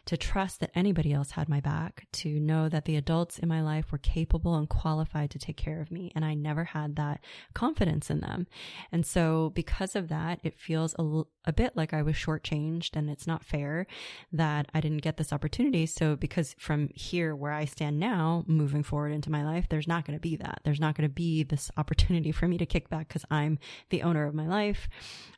to 0.07 0.17
trust 0.17 0.61
that 0.61 0.71
anybody 0.75 1.13
else 1.13 1.33
had 1.33 1.49
my 1.49 1.61
back, 1.61 2.07
to 2.13 2.41
know 2.41 2.69
that 2.69 2.85
the 2.85 2.97
adults 2.97 3.39
in 3.39 3.49
my 3.49 3.63
life 3.63 3.91
were 3.91 3.99
capable 3.99 4.55
and 4.55 4.69
qualified 4.69 5.31
to 5.31 5.39
take 5.39 5.57
care 5.57 5.81
of 5.81 5.91
me. 5.91 6.13
And 6.15 6.25
I 6.25 6.35
never 6.35 6.65
had 6.65 6.97
that 6.97 7.21
confidence 7.55 8.11
in 8.11 8.21
them. 8.21 8.47
And 8.91 9.05
so 9.05 9.51
because 9.55 9.97
of 9.97 10.09
that, 10.09 10.41
it 10.43 10.59
feels 10.59 10.95
a, 10.99 11.23
a 11.45 11.53
bit 11.53 11.77
like 11.77 11.93
I 11.93 12.03
was 12.03 12.15
shortchanged 12.15 12.91
and 12.95 13.11
it's 13.11 13.27
not 13.27 13.45
fair 13.45 13.87
that 14.33 14.67
I 14.75 14.81
didn't 14.81 15.03
get 15.03 15.17
this 15.17 15.33
opportunity. 15.33 15.87
So 15.87 16.17
because 16.17 16.55
from 16.59 16.91
here 16.95 17.35
where 17.35 17.53
I 17.53 17.65
stand 17.65 17.99
now, 17.99 18.45
moving 18.47 18.83
forward 18.83 19.13
into 19.13 19.31
my 19.31 19.45
life, 19.45 19.67
there's 19.69 19.89
not 19.89 20.05
going 20.05 20.17
to 20.17 20.21
be 20.21 20.37
that. 20.37 20.61
There's 20.65 20.81
not 20.81 20.95
going 20.95 21.09
to 21.09 21.15
be 21.15 21.43
this 21.43 21.71
opportunity 21.77 22.33
for 22.33 22.47
me 22.47 22.59
to 22.59 22.67
kick 22.67 22.89
back 22.89 23.09
because 23.09 23.25
I'm 23.31 23.59
the 23.91 24.03
owner 24.03 24.12
owner 24.13 24.27
of 24.27 24.35
my 24.35 24.47
life. 24.47 24.91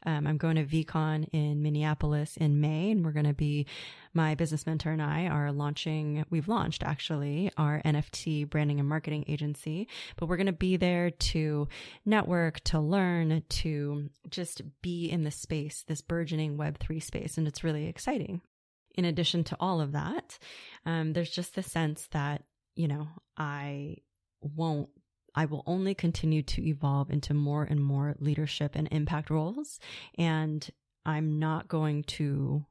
Um, 0.04 0.26
I'm 0.26 0.36
going 0.36 0.56
to 0.56 0.64
VeeCon 0.64 1.28
in 1.32 1.62
Minneapolis 1.62 2.36
in 2.36 2.60
May, 2.60 2.90
and 2.90 3.04
we're 3.04 3.12
going 3.12 3.24
to 3.24 3.32
be, 3.32 3.66
my 4.12 4.34
business 4.34 4.66
mentor 4.66 4.90
and 4.90 5.00
I 5.00 5.26
are 5.26 5.52
launching, 5.52 6.24
we've 6.28 6.48
launched 6.48 6.82
actually 6.82 7.52
our 7.56 7.80
NFT 7.84 8.50
branding 8.50 8.80
and 8.80 8.88
marketing 8.88 9.24
agency, 9.28 9.86
but 10.16 10.28
we're 10.28 10.36
going 10.36 10.46
to 10.46 10.52
be 10.52 10.76
there 10.76 11.10
to 11.10 11.68
network, 12.04 12.60
to 12.64 12.80
learn, 12.80 13.44
to 13.48 14.10
just 14.28 14.62
be 14.82 15.06
in 15.08 15.22
the 15.22 15.30
space, 15.30 15.84
this 15.86 16.02
burgeoning 16.02 16.58
Web3 16.58 17.00
space. 17.00 17.38
And 17.38 17.46
it's 17.46 17.62
really 17.62 17.86
exciting. 17.86 18.40
In 18.96 19.04
addition 19.04 19.44
to 19.44 19.56
all 19.60 19.80
of 19.80 19.92
that, 19.92 20.36
um, 20.84 21.12
there's 21.12 21.30
just 21.30 21.54
the 21.54 21.62
sense 21.62 22.08
that, 22.10 22.42
you 22.74 22.88
know, 22.88 23.06
I 23.36 23.98
won't 24.40 24.88
I 25.34 25.46
will 25.46 25.62
only 25.66 25.94
continue 25.94 26.42
to 26.42 26.66
evolve 26.66 27.10
into 27.10 27.34
more 27.34 27.64
and 27.64 27.82
more 27.82 28.14
leadership 28.18 28.72
and 28.74 28.88
impact 28.90 29.30
roles. 29.30 29.80
And 30.16 30.68
I'm 31.04 31.38
not 31.38 31.68
going 31.68 32.04
to 32.04 32.64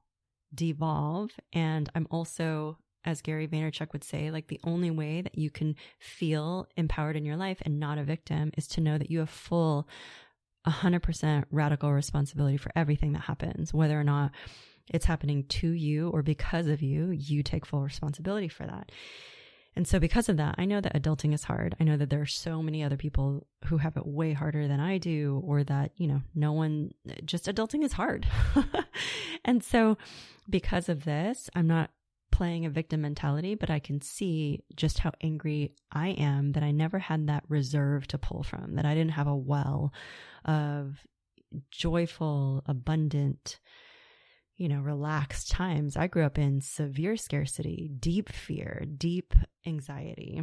devolve. 0.54 1.32
And 1.52 1.90
I'm 1.94 2.08
also, 2.10 2.78
as 3.04 3.22
Gary 3.22 3.48
Vaynerchuk 3.48 3.92
would 3.94 4.04
say, 4.04 4.32
like 4.32 4.48
the 4.48 4.62
only 4.64 4.92
way 4.92 5.22
that 5.22 5.38
you 5.38 5.50
can 5.50 5.76
feel 6.00 6.68
empowered 6.78 7.16
in 7.16 7.26
your 7.26 7.38
life 7.38 7.62
and 7.64 7.80
not 7.80 7.98
a 7.98 8.04
victim 8.04 8.52
is 8.58 8.68
to 8.70 8.82
know 8.82 8.98
that 8.98 9.12
you 9.12 9.20
have 9.20 9.30
full 9.30 9.88
100% 10.66 11.44
radical 11.52 11.92
responsibility 11.92 12.58
for 12.58 12.72
everything 12.76 13.14
that 13.14 13.24
happens, 13.24 13.74
whether 13.74 14.00
or 14.00 14.04
not 14.04 14.32
it's 14.94 15.06
happening 15.06 15.44
to 15.46 15.70
you 15.70 16.10
or 16.10 16.22
because 16.22 16.68
of 16.68 16.82
you, 16.82 17.10
you 17.12 17.44
take 17.44 17.66
full 17.66 17.82
responsibility 17.82 18.48
for 18.48 18.66
that. 18.66 18.92
And 19.76 19.88
so, 19.88 20.00
because 20.00 20.30
of 20.30 20.38
that, 20.38 20.56
I 20.58 20.66
know 20.66 20.82
that 20.82 20.94
adulting 20.94 21.34
is 21.34 21.46
hard. 21.46 21.76
I 21.80 21.84
know 21.84 21.98
that 21.98 22.10
there 22.10 22.22
are 22.22 22.28
so 22.28 22.62
many 22.62 22.84
other 22.84 22.98
people 22.98 23.48
who 23.66 23.78
have 23.78 23.98
it 23.98 24.06
way 24.06 24.34
harder 24.34 24.68
than 24.68 24.80
I 24.80 24.98
do, 25.00 25.42
or 25.46 25.64
that, 25.64 25.92
you 25.98 26.08
know, 26.08 26.22
no 26.36 26.52
one, 26.54 26.92
just 27.26 27.48
adulting 27.48 27.84
is 27.84 27.94
hard. 27.94 28.28
and 29.46 29.64
so, 29.64 29.98
because 30.50 30.90
of 30.90 31.06
this, 31.06 31.50
I'm 31.56 31.68
not 31.68 31.90
playing 32.32 32.66
a 32.66 32.70
victim 32.70 33.02
mentality, 33.02 33.56
but 33.56 33.70
I 33.70 33.80
can 33.80 34.02
see 34.02 34.64
just 34.76 35.00
how 35.00 35.12
angry 35.22 35.74
I 35.92 36.10
am 36.10 36.54
that 36.54 36.64
I 36.64 36.72
never 36.72 37.00
had 37.00 37.28
that 37.28 37.44
reserve 37.48 38.08
to 38.08 38.18
pull 38.18 38.44
from, 38.44 38.76
that 38.76 38.86
I 38.86 38.96
didn't 38.96 39.12
have 39.12 39.28
a 39.28 39.36
well 39.36 39.94
of 40.46 40.98
joyful, 41.72 42.64
abundant, 42.66 43.60
you 44.64 44.70
know, 44.70 44.80
relaxed 44.80 45.52
times. 45.52 45.98
I 45.98 46.08
grew 46.08 46.24
up 46.24 46.40
in 46.40 46.62
severe 46.62 47.18
scarcity, 47.18 47.92
deep 48.00 48.30
fear, 48.30 48.86
deep 48.98 49.34
anxiety 49.68 50.42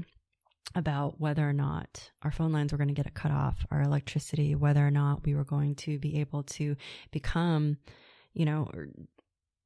about 0.74 1.18
whether 1.18 1.48
or 1.48 1.54
not 1.54 2.10
our 2.20 2.30
phone 2.30 2.52
lines 2.52 2.70
were 2.70 2.76
going 2.76 2.94
to 2.94 3.02
get 3.02 3.14
cut 3.14 3.32
off, 3.32 3.64
our 3.70 3.80
electricity, 3.80 4.54
whether 4.54 4.86
or 4.86 4.90
not 4.90 5.24
we 5.24 5.34
were 5.34 5.44
going 5.44 5.74
to 5.76 5.98
be 5.98 6.20
able 6.20 6.42
to 6.42 6.76
become, 7.12 7.78
you 8.34 8.44
know, 8.44 8.70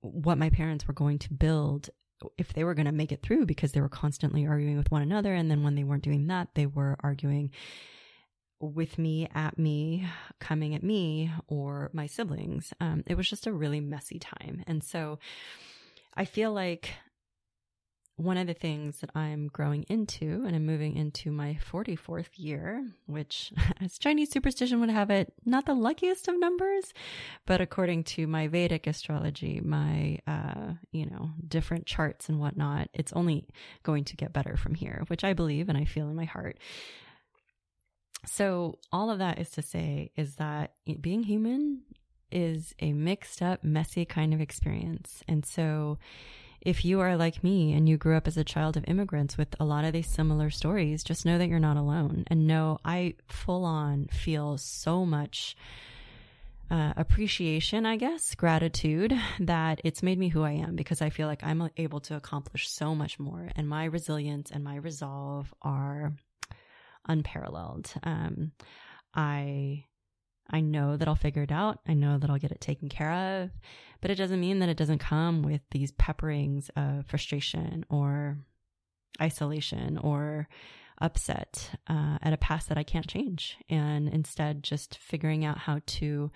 what 0.03 0.39
my 0.39 0.51
parents 0.51 0.87
were 0.87 0.95
going 0.95 1.19
to 1.19 1.33
build 1.33 1.91
if 2.39 2.53
they 2.53 2.63
were 2.63 2.75
going 2.75 2.87
to 2.87 2.93
make 2.93 3.11
it 3.11 3.23
through 3.25 3.47
because 3.47 3.73
they 3.73 3.81
were 3.81 3.89
constantly 3.89 4.47
arguing 4.47 4.79
with 4.79 4.93
one 4.93 5.03
another. 5.03 5.35
And 5.35 5.51
then 5.51 5.65
when 5.65 5.75
they 5.75 5.83
weren't 5.83 6.05
doing 6.05 6.29
that, 6.29 6.51
they 6.55 6.67
were 6.67 6.97
arguing 7.01 7.51
with 8.61 8.99
me, 8.99 9.29
at 9.35 9.59
me, 9.59 10.07
coming 10.41 10.75
at 10.75 10.83
me, 10.83 11.31
or 11.47 11.91
my 11.93 12.07
siblings. 12.07 12.73
Um, 12.81 13.03
it 13.07 13.17
was 13.17 13.29
just 13.29 13.47
a 13.47 13.53
really 13.53 13.81
messy 13.81 14.19
time. 14.19 14.63
And 14.67 14.83
so 14.83 15.19
I 16.17 16.25
feel 16.25 16.53
like 16.53 16.91
one 18.17 18.37
of 18.37 18.47
the 18.47 18.55
things 18.55 19.01
that 19.01 19.11
I'm 19.17 19.49
growing 19.49 19.85
into, 19.89 20.45
and 20.47 20.55
I'm 20.55 20.65
moving 20.65 20.95
into 20.97 21.33
my 21.33 21.59
44th 21.69 22.29
year, 22.37 22.87
which, 23.07 23.53
as 23.81 23.99
Chinese 23.99 24.31
superstition 24.31 24.81
would 24.81 24.91
have 24.91 25.11
it, 25.11 25.33
not 25.45 25.67
the 25.67 25.75
luckiest 25.75 26.29
of 26.29 26.39
numbers, 26.39 26.93
but 27.45 27.61
according 27.61 28.05
to 28.05 28.27
my 28.29 28.47
Vedic 28.47 28.87
astrology, 28.87 29.61
my, 29.61 30.21
uh, 30.29 30.75
you 30.93 31.07
know, 31.07 31.31
different 31.47 31.87
charts 31.87 32.29
and 32.29 32.39
whatnot, 32.39 32.89
it's 32.95 33.13
only 33.15 33.49
going 33.83 34.05
to 34.05 34.17
get 34.17 34.33
better 34.33 34.57
from 34.57 34.75
here, 34.75 35.03
which 35.09 35.25
I 35.25 35.33
believe 35.33 35.69
and 35.69 35.77
I 35.77 35.85
feel 35.85 36.09
in 36.09 36.15
my 36.15 36.25
heart. 36.25 36.59
So, 38.27 38.79
all 38.93 39.11
of 39.11 39.19
that 39.19 39.39
is 39.39 39.51
to 39.51 39.63
say 39.63 40.11
is 40.17 40.37
that 40.37 40.73
being 41.01 41.23
human 41.23 41.83
is 42.31 42.75
a 42.81 42.93
mixed 42.93 43.43
up, 43.43 43.63
messy 43.63 44.05
kind 44.05 44.35
of 44.35 44.41
experience. 44.41 45.23
And 45.29 45.45
so, 45.45 45.99
if 46.61 46.85
you 46.85 47.01
are 47.01 47.17
like 47.17 47.45
me 47.45 47.75
and 47.75 47.89
you 47.89 47.99
grew 47.99 48.17
up 48.17 48.27
as 48.27 48.37
a 48.37 48.45
child 48.45 48.77
of 48.77 48.85
immigrants 48.89 49.37
with 49.37 49.55
a 49.61 49.65
lot 49.65 49.85
of 49.85 49.93
these 49.93 50.09
similar 50.09 50.49
stories, 50.51 51.05
just 51.05 51.27
know 51.27 51.37
that 51.37 51.49
you're 51.49 51.59
not 51.59 51.77
alone. 51.77 52.25
And 52.29 52.47
know 52.47 52.79
I 52.85 53.15
full 53.29 53.65
on 53.65 54.07
feel 54.07 54.57
so 54.57 55.05
much 55.05 55.57
uh, 56.71 56.95
appreciation, 56.97 57.85
I 57.85 57.97
guess, 57.97 58.35
gratitude 58.35 59.13
that 59.41 59.81
it's 59.85 60.03
made 60.03 60.19
me 60.19 60.29
who 60.29 60.43
I 60.43 60.53
am 60.53 60.75
because 60.75 61.03
I 61.03 61.11
feel 61.11 61.29
like 61.29 61.45
I'm 61.45 61.69
able 61.77 62.01
to 62.01 62.17
accomplish 62.17 62.69
so 62.71 62.95
much 62.95 63.19
more. 63.19 63.51
And 63.55 63.69
my 63.69 63.85
resilience 63.85 64.51
and 64.51 64.65
my 64.65 64.77
resolve 64.77 65.53
are 65.61 66.15
unparalleled. 67.07 67.93
Um, 68.03 68.53
I 69.15 69.85
I 70.51 70.61
know 70.61 70.97
that 70.97 71.09
I'll 71.09 71.15
figure 71.15 71.43
it 71.43 71.53
out. 71.53 71.79
I 71.89 71.95
know 71.95 72.19
that 72.19 72.29
I'll 72.29 72.39
get 72.39 72.53
it 72.53 72.61
taken 72.61 72.89
care 72.89 73.43
of, 73.43 73.51
but 74.01 74.11
it 74.11 74.17
doesn't 74.17 74.41
mean 74.41 74.59
that 74.59 74.69
it 74.69 74.77
doesn't 74.77 74.99
come 74.99 75.43
with 75.43 75.63
these 75.71 75.93
pepperings 75.93 76.69
of 76.77 77.07
frustration 77.07 77.87
or 77.89 78.39
isolation 79.21 79.97
or 79.99 80.49
upset 80.99 81.71
uh, 81.89 82.19
at 82.23 82.33
a 82.33 82.39
past 82.39 82.69
that 82.69 82.79
I 82.79 82.83
can't 82.83 83.09
change. 83.09 83.57
And 83.69 84.09
instead, 84.09 84.63
just 84.63 84.99
figuring 84.99 85.45
out 85.45 85.59
how 85.59 85.81
to 85.87 86.31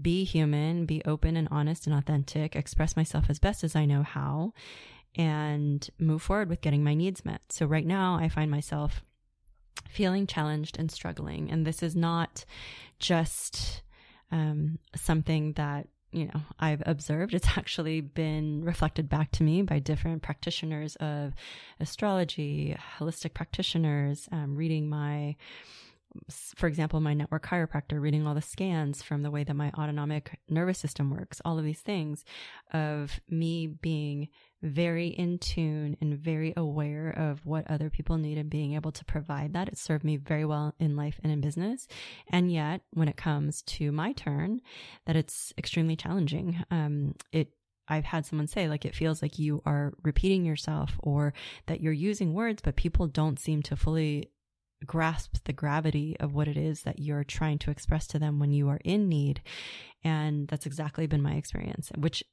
be 0.00 0.24
human, 0.24 0.86
be 0.86 1.02
open 1.04 1.36
and 1.36 1.48
honest 1.50 1.86
and 1.86 1.94
authentic, 1.94 2.56
express 2.56 2.96
myself 2.96 3.26
as 3.28 3.38
best 3.38 3.62
as 3.62 3.76
I 3.76 3.84
know 3.84 4.02
how, 4.02 4.52
and 5.14 5.88
move 5.98 6.22
forward 6.22 6.48
with 6.48 6.60
getting 6.60 6.82
my 6.82 6.94
needs 6.94 7.24
met. 7.24 7.42
So, 7.50 7.66
right 7.66 7.86
now, 7.86 8.16
I 8.16 8.28
find 8.28 8.50
myself 8.50 9.04
feeling 9.88 10.26
challenged 10.26 10.78
and 10.78 10.90
struggling. 10.90 11.50
And 11.50 11.66
this 11.66 11.82
is 11.82 11.94
not 11.94 12.44
just 12.98 13.82
um, 14.30 14.78
something 14.94 15.52
that 15.54 15.88
you 16.12 16.26
know 16.26 16.40
I've 16.58 16.82
observed. 16.86 17.34
It's 17.34 17.56
actually 17.56 18.00
been 18.00 18.64
reflected 18.64 19.08
back 19.08 19.30
to 19.32 19.42
me 19.42 19.62
by 19.62 19.78
different 19.78 20.22
practitioners 20.22 20.96
of 20.96 21.34
astrology, 21.80 22.76
holistic 22.98 23.34
practitioners, 23.34 24.28
um, 24.32 24.56
reading 24.56 24.88
my 24.88 25.36
for 26.54 26.66
example, 26.66 27.00
my 27.00 27.14
network 27.14 27.46
chiropractor 27.46 28.00
reading 28.00 28.26
all 28.26 28.34
the 28.34 28.42
scans 28.42 29.02
from 29.02 29.22
the 29.22 29.30
way 29.30 29.44
that 29.44 29.54
my 29.54 29.70
autonomic 29.76 30.38
nervous 30.48 30.78
system 30.78 31.10
works, 31.10 31.40
all 31.44 31.58
of 31.58 31.64
these 31.64 31.80
things 31.80 32.24
of 32.72 33.20
me 33.28 33.66
being 33.66 34.28
very 34.64 35.08
in 35.08 35.38
tune 35.38 35.96
and 36.00 36.18
very 36.18 36.54
aware 36.56 37.10
of 37.10 37.44
what 37.44 37.70
other 37.70 37.90
people 37.90 38.16
need 38.16 38.38
and 38.38 38.48
being 38.48 38.74
able 38.74 38.90
to 38.92 39.04
provide 39.04 39.52
that. 39.52 39.68
It 39.68 39.78
served 39.78 40.04
me 40.04 40.16
very 40.16 40.44
well 40.44 40.74
in 40.78 40.96
life 40.96 41.20
and 41.22 41.30
in 41.30 41.40
business. 41.40 41.86
And 42.28 42.50
yet, 42.50 42.80
when 42.92 43.08
it 43.08 43.16
comes 43.16 43.62
to 43.62 43.92
my 43.92 44.12
turn, 44.12 44.60
that 45.06 45.16
it's 45.16 45.52
extremely 45.58 45.96
challenging. 45.96 46.64
Um, 46.70 47.14
it 47.30 47.48
I've 47.86 48.06
had 48.06 48.24
someone 48.24 48.46
say, 48.46 48.66
like, 48.66 48.86
it 48.86 48.94
feels 48.94 49.20
like 49.20 49.38
you 49.38 49.62
are 49.66 49.92
repeating 50.02 50.46
yourself 50.46 50.92
or 51.00 51.34
that 51.66 51.82
you're 51.82 51.92
using 51.92 52.32
words, 52.32 52.62
but 52.62 52.76
people 52.76 53.06
don't 53.06 53.38
seem 53.38 53.62
to 53.64 53.76
fully 53.76 54.30
grasp 54.86 55.36
the 55.44 55.52
gravity 55.52 56.16
of 56.18 56.34
what 56.34 56.48
it 56.48 56.56
is 56.56 56.82
that 56.82 56.98
you're 56.98 57.24
trying 57.24 57.58
to 57.58 57.70
express 57.70 58.06
to 58.06 58.18
them 58.18 58.38
when 58.38 58.52
you 58.52 58.68
are 58.68 58.80
in 58.84 59.08
need. 59.08 59.42
And 60.02 60.48
that's 60.48 60.64
exactly 60.64 61.06
been 61.06 61.22
my 61.22 61.34
experience, 61.34 61.90
which 61.96 62.24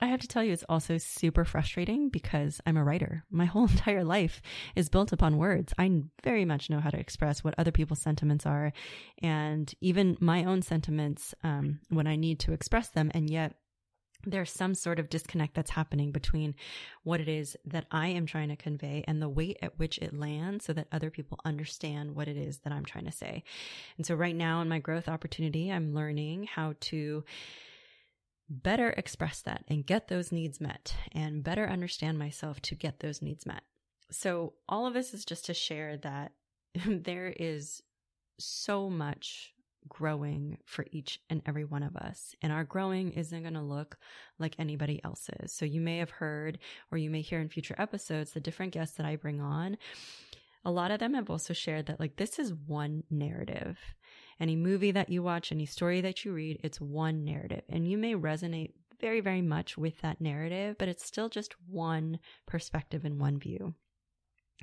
I 0.00 0.06
have 0.06 0.20
to 0.20 0.28
tell 0.28 0.44
you, 0.44 0.52
it's 0.52 0.64
also 0.68 0.98
super 0.98 1.44
frustrating 1.44 2.10
because 2.10 2.60
I'm 2.66 2.76
a 2.76 2.84
writer. 2.84 3.24
My 3.30 3.44
whole 3.46 3.68
entire 3.68 4.04
life 4.04 4.42
is 4.74 4.88
built 4.88 5.12
upon 5.12 5.38
words. 5.38 5.72
I 5.78 6.02
very 6.22 6.44
much 6.44 6.68
know 6.68 6.80
how 6.80 6.90
to 6.90 6.98
express 6.98 7.42
what 7.42 7.54
other 7.56 7.72
people's 7.72 8.02
sentiments 8.02 8.46
are 8.46 8.72
and 9.22 9.72
even 9.80 10.16
my 10.20 10.44
own 10.44 10.62
sentiments 10.62 11.34
um, 11.42 11.80
when 11.88 12.06
I 12.06 12.16
need 12.16 12.40
to 12.40 12.52
express 12.52 12.88
them. 12.88 13.10
And 13.14 13.30
yet, 13.30 13.54
there's 14.24 14.50
some 14.50 14.74
sort 14.74 14.98
of 14.98 15.08
disconnect 15.08 15.54
that's 15.54 15.70
happening 15.70 16.10
between 16.10 16.54
what 17.04 17.20
it 17.20 17.28
is 17.28 17.56
that 17.64 17.86
I 17.92 18.08
am 18.08 18.26
trying 18.26 18.48
to 18.48 18.56
convey 18.56 19.04
and 19.06 19.22
the 19.22 19.28
weight 19.28 19.58
at 19.62 19.78
which 19.78 19.98
it 19.98 20.18
lands 20.18 20.64
so 20.64 20.72
that 20.72 20.88
other 20.90 21.10
people 21.10 21.38
understand 21.44 22.16
what 22.16 22.26
it 22.26 22.36
is 22.36 22.58
that 22.64 22.72
I'm 22.72 22.84
trying 22.84 23.04
to 23.04 23.12
say. 23.12 23.44
And 23.96 24.04
so 24.04 24.14
right 24.14 24.34
now 24.34 24.60
in 24.62 24.68
my 24.68 24.80
growth 24.80 25.08
opportunity, 25.08 25.70
I'm 25.70 25.94
learning 25.94 26.48
how 26.52 26.74
to 26.80 27.24
better 28.48 28.90
express 28.90 29.42
that 29.42 29.64
and 29.68 29.86
get 29.86 30.08
those 30.08 30.32
needs 30.32 30.60
met 30.60 30.94
and 31.12 31.42
better 31.42 31.68
understand 31.68 32.18
myself 32.18 32.60
to 32.62 32.74
get 32.74 33.00
those 33.00 33.22
needs 33.22 33.46
met. 33.46 33.62
So 34.10 34.54
all 34.68 34.86
of 34.86 34.94
this 34.94 35.14
is 35.14 35.24
just 35.24 35.46
to 35.46 35.54
share 35.54 35.96
that 35.98 36.32
there 36.86 37.32
is 37.36 37.82
so 38.38 38.88
much 38.88 39.52
growing 39.88 40.58
for 40.64 40.84
each 40.90 41.20
and 41.30 41.42
every 41.46 41.64
one 41.64 41.82
of 41.82 41.96
us. 41.96 42.34
And 42.42 42.52
our 42.52 42.64
growing 42.64 43.12
isn't 43.12 43.42
going 43.42 43.54
to 43.54 43.62
look 43.62 43.96
like 44.38 44.56
anybody 44.58 45.00
else's. 45.04 45.52
So 45.52 45.64
you 45.64 45.80
may 45.80 45.98
have 45.98 46.10
heard, 46.10 46.58
or 46.90 46.98
you 46.98 47.10
may 47.10 47.20
hear 47.20 47.40
in 47.40 47.48
future 47.48 47.76
episodes, 47.78 48.32
the 48.32 48.40
different 48.40 48.72
guests 48.72 48.96
that 48.96 49.06
I 49.06 49.16
bring 49.16 49.40
on. 49.40 49.76
a 50.64 50.70
lot 50.70 50.90
of 50.90 50.98
them 50.98 51.14
have 51.14 51.30
also 51.30 51.54
shared 51.54 51.86
that 51.86 52.00
like 52.00 52.16
this 52.16 52.38
is 52.40 52.52
one 52.52 53.04
narrative. 53.10 53.78
Any 54.38 54.56
movie 54.56 54.90
that 54.90 55.08
you 55.08 55.22
watch, 55.22 55.50
any 55.50 55.66
story 55.66 56.00
that 56.02 56.24
you 56.24 56.32
read, 56.32 56.60
it's 56.62 56.80
one 56.80 57.24
narrative. 57.24 57.62
And 57.68 57.88
you 57.88 57.96
may 57.96 58.14
resonate 58.14 58.72
very, 59.00 59.20
very 59.20 59.42
much 59.42 59.76
with 59.76 60.00
that 60.00 60.20
narrative, 60.20 60.76
but 60.78 60.88
it's 60.88 61.04
still 61.04 61.28
just 61.28 61.54
one 61.68 62.18
perspective 62.46 63.04
and 63.04 63.18
one 63.18 63.38
view. 63.38 63.74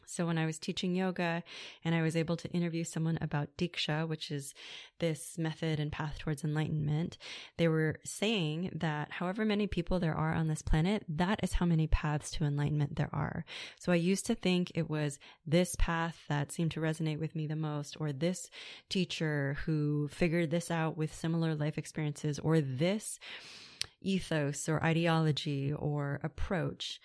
So 0.05 0.25
when 0.25 0.37
I 0.37 0.45
was 0.45 0.59
teaching 0.59 0.95
yoga 0.95 1.43
and 1.83 1.95
I 1.95 2.01
was 2.01 2.15
able 2.15 2.35
to 2.37 2.49
interview 2.49 2.83
someone 2.83 3.17
about 3.21 3.55
Diksha, 3.57 4.07
which 4.07 4.31
is 4.31 4.53
this 4.99 5.37
method 5.37 5.79
and 5.79 5.91
path 5.91 6.19
towards 6.19 6.43
enlightenment, 6.43 7.17
they 7.57 7.67
were 7.67 7.99
saying 8.03 8.71
that 8.75 9.11
however 9.11 9.45
many 9.45 9.65
people 9.65 9.99
there 9.99 10.15
are 10.15 10.33
on 10.33 10.47
this 10.47 10.61
planet, 10.61 11.03
that 11.07 11.39
is 11.41 11.53
how 11.53 11.65
many 11.65 11.87
paths 11.87 12.31
to 12.31 12.43
enlightenment 12.43 12.95
there 12.95 13.09
are. 13.13 13.45
So 13.79 13.91
I 13.91 13.95
used 13.95 14.25
to 14.27 14.35
think 14.35 14.71
it 14.75 14.89
was 14.89 15.19
this 15.45 15.75
path 15.77 16.19
that 16.29 16.51
seemed 16.51 16.71
to 16.71 16.81
resonate 16.81 17.19
with 17.19 17.35
me 17.35 17.47
the 17.47 17.55
most, 17.55 17.97
or 17.99 18.11
this 18.11 18.49
teacher 18.89 19.57
who 19.65 20.09
figured 20.09 20.51
this 20.51 20.69
out 20.69 20.97
with 20.97 21.13
similar 21.13 21.55
life 21.55 21.77
experiences, 21.77 22.39
or 22.39 22.61
this 22.61 23.19
ethos 24.01 24.67
or 24.67 24.83
ideology 24.83 25.73
or 25.73 26.19
approach 26.23 26.99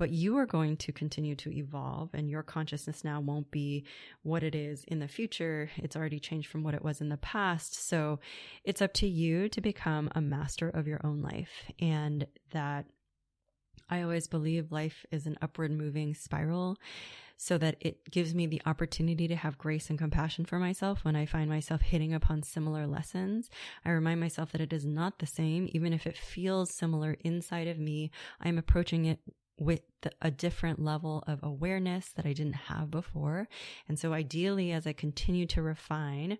but 0.00 0.10
you 0.10 0.38
are 0.38 0.46
going 0.46 0.78
to 0.78 0.92
continue 0.92 1.36
to 1.36 1.52
evolve 1.52 2.08
and 2.14 2.30
your 2.30 2.42
consciousness 2.42 3.04
now 3.04 3.20
won't 3.20 3.50
be 3.50 3.84
what 4.22 4.42
it 4.42 4.54
is 4.54 4.82
in 4.84 4.98
the 4.98 5.06
future. 5.06 5.70
It's 5.76 5.94
already 5.94 6.18
changed 6.18 6.48
from 6.48 6.62
what 6.62 6.72
it 6.72 6.82
was 6.82 7.02
in 7.02 7.10
the 7.10 7.18
past. 7.18 7.74
So 7.86 8.18
it's 8.64 8.80
up 8.80 8.94
to 8.94 9.06
you 9.06 9.50
to 9.50 9.60
become 9.60 10.08
a 10.14 10.22
master 10.22 10.70
of 10.70 10.88
your 10.88 11.02
own 11.04 11.20
life 11.20 11.70
and 11.78 12.26
that 12.52 12.86
I 13.90 14.00
always 14.00 14.26
believe 14.26 14.72
life 14.72 15.04
is 15.10 15.26
an 15.26 15.36
upward 15.42 15.70
moving 15.70 16.14
spiral 16.14 16.78
so 17.36 17.58
that 17.58 17.76
it 17.80 18.10
gives 18.10 18.34
me 18.34 18.46
the 18.46 18.62
opportunity 18.64 19.28
to 19.28 19.36
have 19.36 19.58
grace 19.58 19.90
and 19.90 19.98
compassion 19.98 20.46
for 20.46 20.58
myself 20.58 21.04
when 21.04 21.16
I 21.16 21.26
find 21.26 21.50
myself 21.50 21.82
hitting 21.82 22.14
upon 22.14 22.42
similar 22.42 22.86
lessons. 22.86 23.50
I 23.84 23.90
remind 23.90 24.20
myself 24.20 24.52
that 24.52 24.60
it 24.62 24.72
is 24.72 24.86
not 24.86 25.18
the 25.18 25.26
same, 25.26 25.68
even 25.72 25.92
if 25.92 26.06
it 26.06 26.16
feels 26.16 26.74
similar 26.74 27.16
inside 27.20 27.66
of 27.66 27.78
me. 27.78 28.10
I'm 28.40 28.56
approaching 28.56 29.04
it 29.06 29.20
with 29.60 29.82
a 30.22 30.30
different 30.30 30.82
level 30.82 31.22
of 31.26 31.38
awareness 31.42 32.08
that 32.16 32.24
I 32.24 32.32
didn't 32.32 32.54
have 32.54 32.90
before. 32.90 33.46
And 33.86 33.98
so 33.98 34.14
ideally, 34.14 34.72
as 34.72 34.86
I 34.86 34.94
continue 34.94 35.44
to 35.48 35.60
refine, 35.60 36.38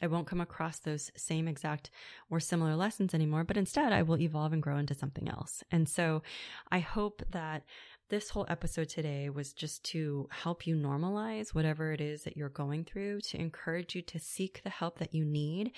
I 0.00 0.06
won't 0.06 0.26
come 0.26 0.40
across 0.40 0.78
those 0.78 1.12
same 1.14 1.46
exact 1.46 1.90
or 2.30 2.40
similar 2.40 2.74
lessons 2.74 3.12
anymore, 3.12 3.44
but 3.44 3.58
instead 3.58 3.92
I 3.92 4.00
will 4.02 4.18
evolve 4.18 4.54
and 4.54 4.62
grow 4.62 4.78
into 4.78 4.94
something 4.94 5.28
else. 5.28 5.62
And 5.70 5.86
so 5.86 6.22
I 6.70 6.78
hope 6.78 7.22
that 7.30 7.64
this 8.08 8.30
whole 8.30 8.46
episode 8.48 8.88
today 8.88 9.28
was 9.28 9.52
just 9.52 9.84
to 9.84 10.28
help 10.30 10.66
you 10.66 10.74
normalize 10.74 11.50
whatever 11.50 11.92
it 11.92 12.00
is 12.00 12.22
that 12.24 12.38
you're 12.38 12.48
going 12.48 12.84
through, 12.84 13.20
to 13.20 13.38
encourage 13.38 13.94
you 13.94 14.00
to 14.02 14.18
seek 14.18 14.62
the 14.64 14.70
help 14.70 14.98
that 14.98 15.14
you 15.14 15.26
need 15.26 15.72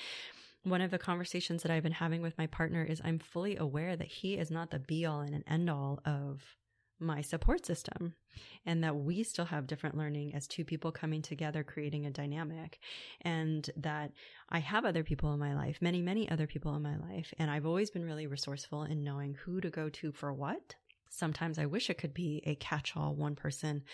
one 0.62 0.80
of 0.80 0.90
the 0.90 0.98
conversations 0.98 1.62
that 1.62 1.70
I've 1.70 1.82
been 1.82 1.92
having 1.92 2.22
with 2.22 2.38
my 2.38 2.46
partner 2.46 2.82
is 2.82 3.02
I'm 3.04 3.18
fully 3.18 3.56
aware 3.58 3.96
that 3.96 4.06
he 4.06 4.38
is 4.38 4.50
not 4.50 4.70
the 4.70 4.78
be 4.78 5.04
all 5.04 5.20
and 5.20 5.34
an 5.34 5.44
end 5.46 5.68
all 5.68 6.00
of 6.06 6.56
my 6.98 7.20
support 7.20 7.66
system 7.66 8.14
and 8.66 8.82
that 8.82 8.96
we 8.96 9.22
still 9.22 9.44
have 9.44 9.66
different 9.66 9.96
learning 9.96 10.34
as 10.34 10.46
two 10.46 10.64
people 10.64 10.92
coming 10.92 11.22
together 11.22 11.62
creating 11.62 12.06
a 12.06 12.10
dynamic 12.10 12.78
and 13.22 13.70
that 13.76 14.12
I 14.48 14.58
have 14.60 14.84
other 14.84 15.04
people 15.04 15.32
in 15.32 15.40
my 15.40 15.54
life 15.54 15.78
many 15.80 16.00
many 16.02 16.28
other 16.28 16.46
people 16.46 16.74
in 16.74 16.82
my 16.82 16.96
life 16.96 17.32
and 17.38 17.50
I've 17.50 17.66
always 17.66 17.90
been 17.90 18.04
really 18.04 18.26
resourceful 18.26 18.84
in 18.84 19.04
knowing 19.04 19.34
who 19.34 19.60
to 19.60 19.70
go 19.70 19.88
to 19.88 20.12
for 20.12 20.32
what 20.32 20.76
Sometimes 21.14 21.58
I 21.58 21.66
wish 21.66 21.88
it 21.88 21.98
could 21.98 22.12
be 22.12 22.42
a 22.44 22.56
catch 22.56 22.96
all. 22.96 23.14
One 23.14 23.36
person 23.36 23.84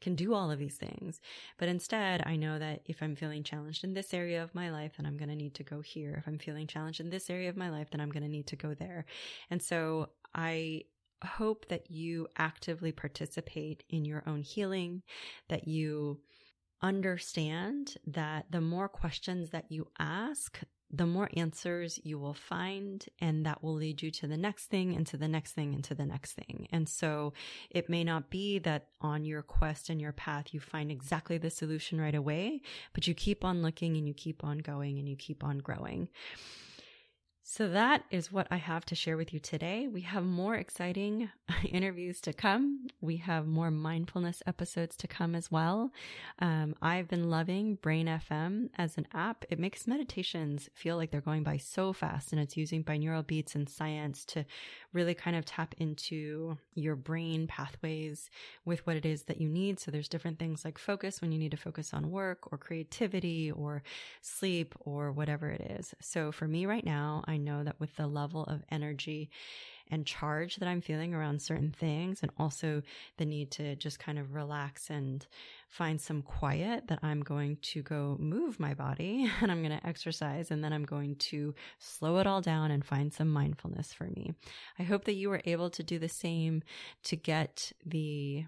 can 0.00 0.14
do 0.14 0.32
all 0.32 0.50
of 0.50 0.58
these 0.58 0.76
things. 0.76 1.20
But 1.58 1.68
instead, 1.68 2.22
I 2.24 2.36
know 2.36 2.58
that 2.58 2.82
if 2.86 3.02
I'm 3.02 3.16
feeling 3.16 3.42
challenged 3.42 3.84
in 3.84 3.94
this 3.94 4.14
area 4.14 4.42
of 4.42 4.54
my 4.54 4.70
life, 4.70 4.92
then 4.96 5.06
I'm 5.06 5.16
going 5.16 5.28
to 5.28 5.34
need 5.34 5.54
to 5.54 5.64
go 5.64 5.80
here. 5.80 6.14
If 6.18 6.28
I'm 6.28 6.38
feeling 6.38 6.66
challenged 6.66 7.00
in 7.00 7.10
this 7.10 7.30
area 7.30 7.48
of 7.48 7.56
my 7.56 7.68
life, 7.68 7.90
then 7.90 8.00
I'm 8.00 8.10
going 8.10 8.22
to 8.22 8.28
need 8.28 8.46
to 8.48 8.56
go 8.56 8.74
there. 8.74 9.06
And 9.50 9.60
so 9.60 10.10
I 10.34 10.84
hope 11.24 11.66
that 11.68 11.90
you 11.90 12.28
actively 12.36 12.92
participate 12.92 13.84
in 13.88 14.04
your 14.04 14.22
own 14.26 14.42
healing, 14.42 15.02
that 15.48 15.66
you 15.66 16.20
understand 16.82 17.96
that 18.06 18.46
the 18.50 18.60
more 18.60 18.88
questions 18.88 19.50
that 19.50 19.70
you 19.70 19.88
ask, 19.98 20.60
the 20.90 21.06
more 21.06 21.28
answers 21.36 22.00
you 22.02 22.18
will 22.18 22.34
find, 22.34 23.04
and 23.20 23.44
that 23.44 23.62
will 23.62 23.74
lead 23.74 24.00
you 24.00 24.10
to 24.10 24.26
the 24.26 24.36
next 24.36 24.66
thing, 24.66 24.96
and 24.96 25.06
to 25.06 25.16
the 25.16 25.28
next 25.28 25.52
thing, 25.52 25.74
and 25.74 25.84
to 25.84 25.94
the 25.94 26.06
next 26.06 26.32
thing. 26.32 26.66
And 26.72 26.88
so 26.88 27.34
it 27.68 27.90
may 27.90 28.04
not 28.04 28.30
be 28.30 28.58
that 28.60 28.86
on 29.00 29.24
your 29.24 29.42
quest 29.42 29.90
and 29.90 30.00
your 30.00 30.12
path 30.12 30.54
you 30.54 30.60
find 30.60 30.90
exactly 30.90 31.36
the 31.36 31.50
solution 31.50 32.00
right 32.00 32.14
away, 32.14 32.62
but 32.94 33.06
you 33.06 33.14
keep 33.14 33.44
on 33.44 33.60
looking 33.60 33.96
and 33.96 34.08
you 34.08 34.14
keep 34.14 34.44
on 34.44 34.58
going 34.58 34.98
and 34.98 35.08
you 35.08 35.16
keep 35.16 35.44
on 35.44 35.58
growing. 35.58 36.08
So 37.50 37.66
that 37.70 38.04
is 38.10 38.30
what 38.30 38.46
I 38.50 38.58
have 38.58 38.84
to 38.84 38.94
share 38.94 39.16
with 39.16 39.32
you 39.32 39.40
today. 39.40 39.88
We 39.88 40.02
have 40.02 40.22
more 40.22 40.54
exciting 40.54 41.30
interviews 41.64 42.20
to 42.20 42.34
come. 42.34 42.88
We 43.00 43.16
have 43.16 43.46
more 43.46 43.70
mindfulness 43.70 44.42
episodes 44.46 44.96
to 44.98 45.08
come 45.08 45.34
as 45.34 45.50
well. 45.50 45.90
Um, 46.40 46.74
I've 46.82 47.08
been 47.08 47.30
loving 47.30 47.76
Brain.fm 47.76 48.68
as 48.76 48.98
an 48.98 49.08
app. 49.14 49.46
It 49.48 49.58
makes 49.58 49.86
meditations 49.86 50.68
feel 50.74 50.98
like 50.98 51.10
they're 51.10 51.22
going 51.22 51.42
by 51.42 51.56
so 51.56 51.94
fast 51.94 52.32
and 52.32 52.40
it's 52.40 52.54
using 52.54 52.84
binaural 52.84 53.26
beats 53.26 53.54
and 53.54 53.66
science 53.66 54.26
to 54.26 54.44
really 54.92 55.14
kind 55.14 55.34
of 55.34 55.46
tap 55.46 55.74
into 55.78 56.58
your 56.74 56.96
brain 56.96 57.46
pathways 57.46 58.28
with 58.66 58.86
what 58.86 58.96
it 58.96 59.06
is 59.06 59.22
that 59.22 59.40
you 59.40 59.48
need. 59.48 59.80
So 59.80 59.90
there's 59.90 60.08
different 60.08 60.38
things 60.38 60.66
like 60.66 60.76
focus 60.76 61.22
when 61.22 61.32
you 61.32 61.38
need 61.38 61.52
to 61.52 61.56
focus 61.56 61.94
on 61.94 62.10
work 62.10 62.52
or 62.52 62.58
creativity 62.58 63.50
or 63.50 63.82
sleep 64.20 64.74
or 64.80 65.12
whatever 65.12 65.48
it 65.48 65.62
is. 65.78 65.94
So 66.02 66.30
for 66.30 66.46
me 66.46 66.66
right 66.66 66.84
now, 66.84 67.24
I 67.26 67.37
know 67.38 67.64
that 67.64 67.80
with 67.80 67.96
the 67.96 68.06
level 68.06 68.44
of 68.44 68.62
energy 68.70 69.30
and 69.90 70.06
charge 70.06 70.56
that 70.56 70.68
I'm 70.68 70.80
feeling 70.80 71.14
around 71.14 71.40
certain 71.40 71.72
things, 71.72 72.20
and 72.22 72.30
also 72.38 72.82
the 73.16 73.24
need 73.24 73.50
to 73.52 73.74
just 73.76 73.98
kind 73.98 74.18
of 74.18 74.34
relax 74.34 74.90
and 74.90 75.26
find 75.68 76.00
some 76.00 76.22
quiet, 76.22 76.88
that 76.88 76.98
I'm 77.02 77.22
going 77.22 77.56
to 77.62 77.82
go 77.82 78.16
move 78.18 78.60
my 78.60 78.74
body 78.74 79.30
and 79.40 79.50
I'm 79.50 79.62
going 79.62 79.78
to 79.78 79.86
exercise, 79.86 80.50
and 80.50 80.62
then 80.62 80.72
I'm 80.72 80.84
going 80.84 81.16
to 81.16 81.54
slow 81.78 82.18
it 82.18 82.26
all 82.26 82.40
down 82.40 82.70
and 82.70 82.84
find 82.84 83.12
some 83.12 83.28
mindfulness 83.28 83.92
for 83.92 84.04
me. 84.04 84.34
I 84.78 84.82
hope 84.82 85.04
that 85.04 85.14
you 85.14 85.30
were 85.30 85.42
able 85.44 85.70
to 85.70 85.82
do 85.82 85.98
the 85.98 86.08
same 86.08 86.62
to 87.04 87.16
get 87.16 87.72
the 87.84 88.44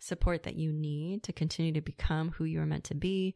support 0.00 0.42
that 0.42 0.56
you 0.56 0.70
need 0.70 1.22
to 1.22 1.32
continue 1.32 1.72
to 1.72 1.80
become 1.80 2.30
who 2.32 2.44
you 2.44 2.60
are 2.60 2.66
meant 2.66 2.84
to 2.84 2.94
be 2.94 3.34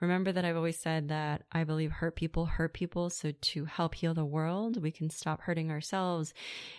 Remember 0.00 0.32
that 0.32 0.44
I've 0.44 0.56
always 0.56 0.78
said 0.78 1.08
that 1.08 1.42
I 1.52 1.64
believe 1.64 1.92
hurt 1.92 2.16
people 2.16 2.46
hurt 2.46 2.72
people. 2.72 3.10
So 3.10 3.32
to 3.32 3.64
help 3.66 3.94
heal 3.94 4.14
the 4.14 4.24
world, 4.24 4.82
we 4.82 4.90
can 4.90 5.10
stop 5.10 5.42
hurting 5.42 5.70
ourselves 5.70 6.32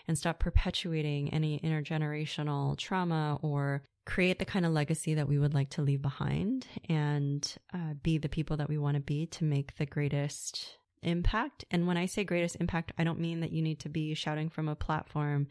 and 0.08 0.18
stop 0.18 0.40
perpetuating 0.40 1.32
any 1.32 1.60
intergenerational 1.60 2.78
trauma 2.78 3.38
or 3.42 3.84
create 4.06 4.40
the 4.40 4.46
kind 4.46 4.66
of 4.66 4.72
legacy 4.72 5.14
that 5.14 5.28
we 5.28 5.38
would 5.38 5.54
like 5.54 5.70
to 5.70 5.82
leave 5.82 6.02
behind 6.02 6.66
and 6.90 7.56
uh, 7.74 7.94
be 8.02 8.18
the 8.18 8.30
people 8.30 8.58
that 8.58 8.70
we 8.70 8.78
want 8.78 8.96
to 8.96 9.02
be 9.02 9.28
to 9.28 9.44
make 9.44 9.78
the 9.78 9.86
greatest 9.86 10.78
impact. 11.04 11.66
And 11.70 11.86
when 11.86 11.98
I 11.98 12.08
say 12.08 12.24
greatest 12.24 12.58
impact, 12.60 12.92
I 12.98 13.04
don't 13.04 13.20
mean 13.20 13.42
that 13.42 13.52
you 13.52 13.62
need 13.62 13.80
to 13.82 13.90
be 13.90 14.14
shouting 14.16 14.50
from 14.50 14.68
a 14.68 14.76
platform 14.76 15.48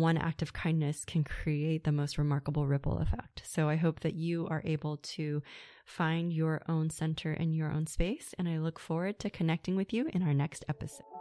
one 0.00 0.16
act 0.16 0.42
of 0.42 0.52
kindness 0.52 1.04
can 1.04 1.22
create 1.22 1.84
the 1.84 1.92
most 1.92 2.18
remarkable 2.18 2.66
ripple 2.66 2.98
effect. 2.98 3.42
So 3.44 3.68
I 3.68 3.76
hope 3.76 4.00
that 4.00 4.14
you 4.14 4.46
are 4.48 4.62
able 4.64 4.96
to 4.96 5.42
find 5.84 6.32
your 6.32 6.62
own 6.68 6.90
center 6.90 7.32
and 7.32 7.54
your 7.54 7.70
own 7.70 7.86
space. 7.86 8.34
And 8.38 8.48
I 8.48 8.58
look 8.58 8.78
forward 8.78 9.18
to 9.20 9.30
connecting 9.30 9.76
with 9.76 9.92
you 9.92 10.08
in 10.12 10.22
our 10.22 10.34
next 10.34 10.64
episode. 10.68 11.19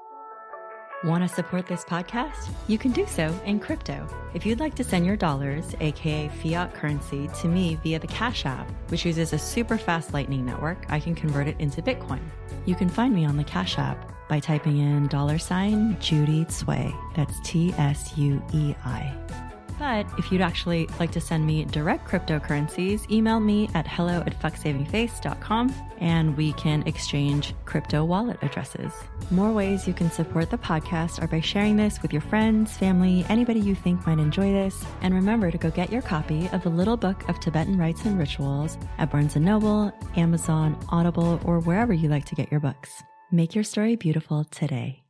Want 1.06 1.24
to 1.24 1.34
support 1.34 1.66
this 1.66 1.86
podcast? 1.86 2.50
You 2.68 2.78
can 2.78 2.92
do 2.92 3.06
so 3.08 3.34
in 3.46 3.62
crypto. 3.62 4.06
If 4.34 4.46
you'd 4.46 4.60
like 4.60 4.76
to 4.76 4.84
send 4.84 5.06
your 5.06 5.16
dollars, 5.16 5.74
aka 5.80 6.28
fiat 6.28 6.74
currency, 6.74 7.30
to 7.40 7.48
me 7.48 7.76
via 7.82 8.00
the 8.00 8.08
Cash 8.08 8.46
App, 8.46 8.70
which 8.90 9.06
uses 9.06 9.32
a 9.32 9.40
super 9.40 9.78
fast 9.78 10.14
Lightning 10.14 10.46
network, 10.46 10.86
I 10.90 11.00
can 11.00 11.16
convert 11.16 11.48
it 11.48 11.56
into 11.58 11.82
Bitcoin. 11.82 12.20
You 12.66 12.76
can 12.76 12.90
find 12.90 13.14
me 13.16 13.24
on 13.24 13.38
the 13.38 13.46
Cash 13.46 13.78
App 13.78 14.12
by 14.28 14.42
typing 14.42 14.80
in 14.80 15.08
dollar 15.08 15.38
sign 15.38 15.98
Judy 16.02 16.44
Tsuei. 16.44 16.94
That's 17.16 17.40
T 17.46 17.74
S 17.78 18.18
U 18.18 18.44
E 18.54 18.76
I. 18.84 19.49
But 19.80 20.06
if 20.18 20.30
you'd 20.30 20.42
actually 20.42 20.88
like 21.00 21.12
to 21.12 21.22
send 21.22 21.46
me 21.46 21.64
direct 21.64 22.06
cryptocurrencies, 22.06 23.10
email 23.10 23.40
me 23.40 23.70
at 23.74 23.88
hello 23.88 24.22
at 24.26 24.38
fucksavingface.com 24.40 25.74
and 26.00 26.36
we 26.36 26.52
can 26.54 26.84
exchange 26.86 27.54
crypto 27.64 28.04
wallet 28.04 28.38
addresses. 28.42 28.92
More 29.32 29.54
ways 29.54 29.88
you 29.88 29.94
can 29.94 30.12
support 30.12 30.50
the 30.50 30.58
podcast 30.58 31.24
are 31.24 31.28
by 31.28 31.40
sharing 31.40 31.78
this 31.78 32.02
with 32.02 32.12
your 32.12 32.22
friends, 32.22 32.76
family, 32.76 33.26
anybody 33.30 33.62
you 33.62 33.74
think 33.74 34.06
might 34.06 34.20
enjoy 34.20 34.52
this. 34.52 34.84
And 35.02 35.14
remember 35.14 35.50
to 35.50 35.58
go 35.58 35.72
get 35.72 35.92
your 35.92 36.02
copy 36.02 36.50
of 36.52 36.62
the 36.64 36.70
Little 36.70 36.98
Book 36.98 37.28
of 37.30 37.40
Tibetan 37.40 37.78
Rites 37.78 38.04
and 38.04 38.20
Rituals 38.20 38.78
at 38.98 39.10
Barnes 39.10 39.36
& 39.36 39.38
Noble, 39.38 39.94
Amazon, 40.18 40.78
Audible, 40.90 41.40
or 41.46 41.62
wherever 41.62 41.94
you 41.94 42.10
like 42.10 42.26
to 42.26 42.36
get 42.36 42.52
your 42.52 42.60
books. 42.60 43.02
Make 43.32 43.56
your 43.56 43.64
story 43.64 43.96
beautiful 43.96 44.44
today. 44.44 45.04